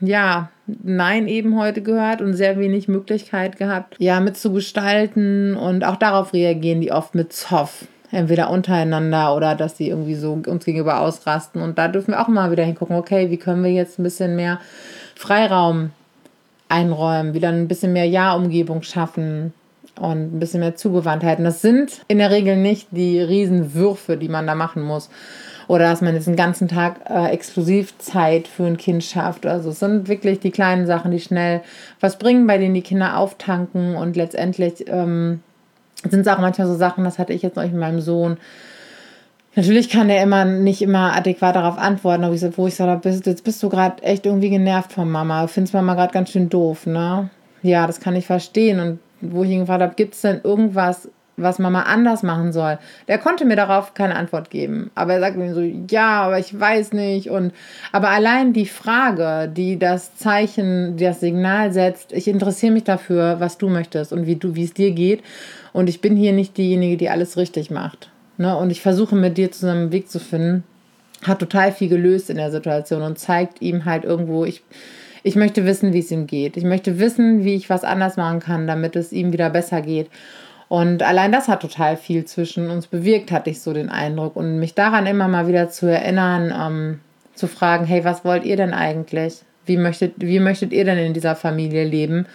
ja, 0.00 0.50
Nein 0.66 1.28
eben 1.28 1.58
heute 1.58 1.82
gehört 1.82 2.20
und 2.20 2.34
sehr 2.34 2.58
wenig 2.58 2.88
Möglichkeit 2.88 3.56
gehabt, 3.58 3.96
ja, 3.98 4.20
mitzugestalten 4.20 5.56
und 5.56 5.84
auch 5.84 5.96
darauf 5.96 6.32
reagieren 6.32 6.80
die 6.80 6.92
oft 6.92 7.14
mit 7.14 7.32
Zoff. 7.32 7.86
Entweder 8.10 8.50
untereinander 8.50 9.34
oder 9.34 9.56
dass 9.56 9.76
sie 9.76 9.88
irgendwie 9.88 10.14
so 10.14 10.40
uns 10.46 10.64
gegenüber 10.64 11.00
ausrasten. 11.00 11.60
Und 11.60 11.78
da 11.78 11.88
dürfen 11.88 12.12
wir 12.12 12.22
auch 12.22 12.28
mal 12.28 12.52
wieder 12.52 12.62
hingucken, 12.62 12.96
okay, 12.96 13.30
wie 13.30 13.38
können 13.38 13.64
wir 13.64 13.72
jetzt 13.72 13.98
ein 13.98 14.04
bisschen 14.04 14.36
mehr 14.36 14.60
Freiraum 15.16 15.90
einräumen, 16.68 17.34
wieder 17.34 17.48
ein 17.48 17.66
bisschen 17.66 17.92
mehr 17.92 18.06
Ja-Umgebung 18.06 18.82
schaffen 18.82 19.52
und 19.98 20.34
ein 20.34 20.40
bisschen 20.40 20.60
mehr 20.60 20.76
Zugewandtheit. 20.76 21.38
Und 21.38 21.44
das 21.44 21.62
sind 21.62 22.02
in 22.08 22.18
der 22.18 22.30
Regel 22.30 22.56
nicht 22.56 22.88
die 22.90 23.20
Riesenwürfe, 23.20 24.16
die 24.16 24.28
man 24.28 24.46
da 24.46 24.54
machen 24.54 24.82
muss 24.82 25.10
oder 25.68 25.90
dass 25.90 26.00
man 26.00 26.14
jetzt 26.14 26.28
einen 26.28 26.36
ganzen 26.36 26.68
Tag 26.68 27.00
äh, 27.08 27.30
Exklusivzeit 27.30 28.48
für 28.48 28.64
ein 28.64 28.76
Kind 28.76 29.04
schafft. 29.04 29.46
Also 29.46 29.70
es 29.70 29.80
sind 29.80 30.08
wirklich 30.08 30.40
die 30.40 30.50
kleinen 30.50 30.86
Sachen, 30.86 31.10
die 31.10 31.20
schnell 31.20 31.62
was 32.00 32.18
bringen, 32.18 32.46
bei 32.46 32.58
denen 32.58 32.74
die 32.74 32.82
Kinder 32.82 33.18
auftanken 33.18 33.96
und 33.96 34.16
letztendlich 34.16 34.84
ähm, 34.88 35.40
sind 36.08 36.20
es 36.20 36.28
auch 36.28 36.38
manchmal 36.38 36.66
so 36.66 36.74
Sachen, 36.74 37.04
das 37.04 37.18
hatte 37.18 37.32
ich 37.32 37.42
jetzt 37.42 37.56
noch 37.56 37.64
mit 37.64 37.74
meinem 37.74 38.00
Sohn. 38.00 38.36
Natürlich 39.56 39.88
kann 39.88 40.08
der 40.08 40.22
immer 40.22 40.44
nicht 40.44 40.82
immer 40.82 41.14
adäquat 41.14 41.54
darauf 41.54 41.78
antworten, 41.78 42.28
wo 42.28 42.32
ich, 42.32 42.58
wo 42.58 42.66
ich 42.66 42.74
sage, 42.74 43.00
bist, 43.00 43.24
jetzt 43.26 43.44
bist 43.44 43.62
du 43.62 43.68
gerade 43.68 44.02
echt 44.02 44.26
irgendwie 44.26 44.50
genervt 44.50 44.92
von 44.92 45.08
Mama, 45.08 45.46
findest 45.46 45.74
Mama 45.74 45.94
gerade 45.94 46.12
ganz 46.12 46.30
schön 46.30 46.48
doof, 46.48 46.86
ne? 46.86 47.30
Ja, 47.62 47.86
das 47.86 48.00
kann 48.00 48.16
ich 48.16 48.26
verstehen. 48.26 48.80
Und 48.80 48.98
wo 49.32 49.44
ich 49.44 49.50
ihn 49.50 49.60
gefragt 49.60 49.82
habe, 49.82 49.94
gibt 49.94 50.14
es 50.14 50.20
denn 50.20 50.40
irgendwas, 50.42 51.08
was 51.36 51.58
Mama 51.58 51.82
anders 51.82 52.22
machen 52.22 52.52
soll. 52.52 52.78
Der 53.08 53.18
konnte 53.18 53.44
mir 53.44 53.56
darauf 53.56 53.94
keine 53.94 54.14
Antwort 54.14 54.50
geben. 54.50 54.90
Aber 54.94 55.14
er 55.14 55.20
sagte 55.20 55.38
mir 55.38 55.54
so, 55.54 55.60
ja, 55.60 56.22
aber 56.22 56.38
ich 56.38 56.58
weiß 56.58 56.92
nicht. 56.92 57.30
Und 57.30 57.52
aber 57.92 58.10
allein 58.10 58.52
die 58.52 58.66
Frage, 58.66 59.50
die 59.52 59.78
das 59.78 60.16
Zeichen, 60.16 60.96
die 60.96 61.04
das 61.04 61.20
Signal 61.20 61.72
setzt, 61.72 62.12
ich 62.12 62.28
interessiere 62.28 62.72
mich 62.72 62.84
dafür, 62.84 63.40
was 63.40 63.58
du 63.58 63.68
möchtest 63.68 64.12
und 64.12 64.26
wie 64.26 64.36
du, 64.36 64.54
wie 64.54 64.64
es 64.64 64.74
dir 64.74 64.92
geht. 64.92 65.22
Und 65.72 65.88
ich 65.88 66.00
bin 66.00 66.16
hier 66.16 66.32
nicht 66.32 66.56
diejenige, 66.56 66.96
die 66.96 67.10
alles 67.10 67.36
richtig 67.36 67.70
macht. 67.70 68.10
Ne? 68.36 68.56
Und 68.56 68.70
ich 68.70 68.80
versuche 68.80 69.16
mit 69.16 69.36
dir 69.36 69.50
zusammen 69.50 69.82
einen 69.82 69.92
Weg 69.92 70.08
zu 70.08 70.20
finden, 70.20 70.64
hat 71.22 71.40
total 71.40 71.72
viel 71.72 71.88
gelöst 71.88 72.30
in 72.30 72.36
der 72.36 72.50
Situation 72.50 73.02
und 73.02 73.18
zeigt 73.18 73.60
ihm 73.62 73.84
halt 73.84 74.04
irgendwo, 74.04 74.44
ich, 74.44 74.62
ich 75.24 75.36
möchte 75.36 75.64
wissen, 75.64 75.94
wie 75.94 76.00
es 76.00 76.10
ihm 76.10 76.26
geht. 76.26 76.56
Ich 76.56 76.64
möchte 76.64 77.00
wissen, 77.00 77.44
wie 77.44 77.54
ich 77.54 77.70
was 77.70 77.82
anders 77.82 78.16
machen 78.16 78.40
kann, 78.40 78.66
damit 78.66 78.94
es 78.94 79.10
ihm 79.10 79.32
wieder 79.32 79.48
besser 79.48 79.80
geht. 79.80 80.08
Und 80.68 81.02
allein 81.02 81.32
das 81.32 81.48
hat 81.48 81.62
total 81.62 81.96
viel 81.96 82.26
zwischen 82.26 82.68
uns 82.68 82.86
bewirkt, 82.86 83.32
hatte 83.32 83.48
ich 83.48 83.60
so 83.60 83.72
den 83.72 83.88
Eindruck. 83.88 84.36
Und 84.36 84.58
mich 84.58 84.74
daran 84.74 85.06
immer 85.06 85.26
mal 85.26 85.48
wieder 85.48 85.70
zu 85.70 85.86
erinnern, 85.86 86.52
ähm, 86.54 87.00
zu 87.34 87.46
fragen, 87.46 87.86
hey, 87.86 88.04
was 88.04 88.24
wollt 88.24 88.44
ihr 88.44 88.56
denn 88.56 88.74
eigentlich? 88.74 89.40
Wie 89.64 89.78
möchtet, 89.78 90.12
wie 90.18 90.40
möchtet 90.40 90.74
ihr 90.74 90.84
denn 90.84 90.98
in 90.98 91.14
dieser 91.14 91.36
Familie 91.36 91.84
leben? 91.84 92.26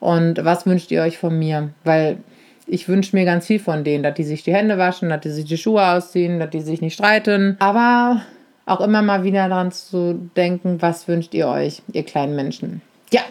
Und 0.00 0.44
was 0.44 0.66
wünscht 0.66 0.90
ihr 0.90 1.02
euch 1.02 1.18
von 1.18 1.38
mir? 1.38 1.70
Weil 1.84 2.18
ich 2.66 2.88
wünsche 2.88 3.14
mir 3.14 3.24
ganz 3.24 3.46
viel 3.46 3.60
von 3.60 3.84
denen, 3.84 4.02
dass 4.02 4.14
die 4.14 4.24
sich 4.24 4.42
die 4.42 4.52
Hände 4.52 4.78
waschen, 4.78 5.10
dass 5.10 5.20
die 5.20 5.30
sich 5.30 5.44
die 5.44 5.58
Schuhe 5.58 5.86
ausziehen, 5.86 6.40
dass 6.40 6.50
die 6.50 6.60
sich 6.60 6.80
nicht 6.80 6.94
streiten. 6.94 7.56
Aber 7.60 8.22
auch 8.66 8.80
immer 8.80 9.00
mal 9.00 9.24
wieder 9.24 9.48
daran 9.48 9.72
zu 9.72 10.28
denken, 10.36 10.82
was 10.82 11.08
wünscht 11.08 11.32
ihr 11.34 11.48
euch, 11.48 11.82
ihr 11.92 12.02
kleinen 12.02 12.36
Menschen? 12.36 12.82
Ja, 13.12 13.22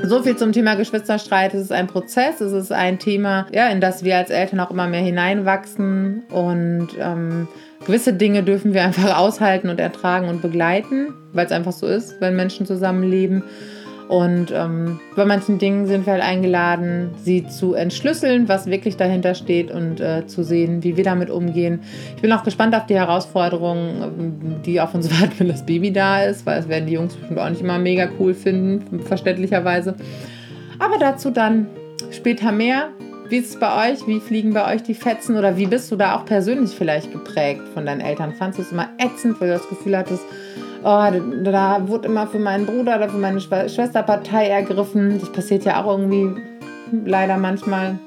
so 0.00 0.22
viel 0.22 0.36
zum 0.36 0.52
Thema 0.52 0.74
Geschwisterstreit. 0.74 1.54
Es 1.54 1.62
ist 1.62 1.72
ein 1.72 1.86
Prozess, 1.86 2.40
es 2.40 2.52
ist 2.52 2.72
ein 2.72 2.98
Thema, 2.98 3.46
ja, 3.52 3.68
in 3.68 3.80
das 3.80 4.04
wir 4.04 4.16
als 4.16 4.30
Eltern 4.30 4.60
auch 4.60 4.70
immer 4.70 4.86
mehr 4.86 5.02
hineinwachsen 5.02 6.22
und 6.30 6.88
ähm, 6.98 7.48
gewisse 7.84 8.12
Dinge 8.14 8.42
dürfen 8.42 8.74
wir 8.74 8.84
einfach 8.84 9.18
aushalten 9.18 9.68
und 9.68 9.80
ertragen 9.80 10.28
und 10.28 10.40
begleiten, 10.40 11.12
weil 11.32 11.46
es 11.46 11.52
einfach 11.52 11.72
so 11.72 11.86
ist, 11.86 12.20
wenn 12.20 12.36
Menschen 12.36 12.64
zusammenleben. 12.64 13.42
Und 14.08 14.50
ähm, 14.54 15.00
bei 15.16 15.26
manchen 15.26 15.58
Dingen 15.58 15.86
sind 15.86 16.06
wir 16.06 16.14
halt 16.14 16.22
eingeladen, 16.22 17.10
sie 17.22 17.46
zu 17.46 17.74
entschlüsseln, 17.74 18.48
was 18.48 18.66
wirklich 18.66 18.96
dahinter 18.96 19.34
steht 19.34 19.70
und 19.70 20.00
äh, 20.00 20.26
zu 20.26 20.42
sehen, 20.42 20.82
wie 20.82 20.96
wir 20.96 21.04
damit 21.04 21.28
umgehen. 21.28 21.80
Ich 22.16 22.22
bin 22.22 22.32
auch 22.32 22.42
gespannt 22.42 22.74
auf 22.74 22.86
die 22.86 22.94
Herausforderungen, 22.94 24.62
die 24.64 24.80
auf 24.80 24.94
uns 24.94 25.10
warten, 25.20 25.34
wenn 25.38 25.48
das 25.48 25.66
Baby 25.66 25.92
da 25.92 26.22
ist, 26.22 26.46
weil 26.46 26.56
das 26.56 26.68
werden 26.68 26.86
die 26.86 26.94
Jungs 26.94 27.14
bestimmt 27.14 27.38
auch 27.38 27.50
nicht 27.50 27.60
immer 27.60 27.78
mega 27.78 28.08
cool 28.18 28.32
finden, 28.32 29.00
verständlicherweise. 29.00 29.94
Aber 30.78 30.98
dazu 30.98 31.30
dann 31.30 31.66
später 32.10 32.50
mehr. 32.50 32.88
Wie 33.28 33.36
ist 33.36 33.50
es 33.50 33.60
bei 33.60 33.92
euch? 33.92 34.06
Wie 34.06 34.20
fliegen 34.20 34.54
bei 34.54 34.74
euch 34.74 34.82
die 34.82 34.94
Fetzen? 34.94 35.36
Oder 35.36 35.58
wie 35.58 35.66
bist 35.66 35.92
du 35.92 35.96
da 35.96 36.16
auch 36.16 36.24
persönlich 36.24 36.70
vielleicht 36.70 37.12
geprägt 37.12 37.60
von 37.74 37.84
deinen 37.84 38.00
Eltern? 38.00 38.32
Fandest 38.32 38.58
du 38.58 38.62
es 38.62 38.72
immer 38.72 38.88
ätzend, 38.98 39.38
weil 39.38 39.48
du 39.48 39.54
das 39.54 39.68
Gefühl 39.68 39.98
hattest, 39.98 40.24
oh, 40.82 41.42
da 41.44 41.80
wurde 41.86 42.08
immer 42.08 42.26
für 42.26 42.38
meinen 42.38 42.66
Bruder 42.66 42.96
oder 42.96 43.08
für 43.08 43.18
meine 43.18 43.40
Schwester 43.40 44.02
Partei 44.02 44.48
ergriffen. 44.48 45.18
Das 45.20 45.30
passiert 45.32 45.64
ja 45.64 45.82
auch 45.82 45.98
irgendwie 45.98 46.40
leider 47.04 47.36
manchmal. 47.36 47.98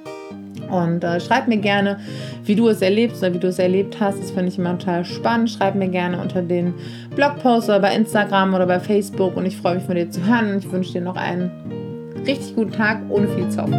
Und 0.69 1.03
äh, 1.03 1.19
schreib 1.19 1.47
mir 1.47 1.57
gerne, 1.57 1.99
wie 2.45 2.55
du 2.55 2.69
es 2.69 2.81
erlebst 2.81 3.21
oder 3.21 3.33
wie 3.33 3.39
du 3.39 3.47
es 3.47 3.59
erlebt 3.59 3.97
hast. 3.99 4.19
Das 4.19 4.31
finde 4.31 4.47
ich 4.47 4.57
immer 4.57 4.77
total 4.77 5.03
spannend. 5.03 5.49
Schreib 5.49 5.75
mir 5.75 5.89
gerne 5.89 6.21
unter 6.21 6.41
den 6.41 6.73
Blogpost 7.15 7.67
oder 7.67 7.79
bei 7.79 7.93
Instagram 7.93 8.53
oder 8.53 8.65
bei 8.65 8.79
Facebook. 8.79 9.35
Und 9.35 9.45
ich 9.45 9.57
freue 9.57 9.75
mich 9.75 9.83
von 9.83 9.95
dir 9.95 10.09
zu 10.09 10.25
hören. 10.25 10.57
Ich 10.59 10.71
wünsche 10.71 10.93
dir 10.93 11.01
noch 11.01 11.17
einen 11.17 11.51
richtig 12.25 12.55
guten 12.55 12.71
Tag 12.71 13.01
ohne 13.09 13.27
viel 13.27 13.49
Zoff. 13.49 13.69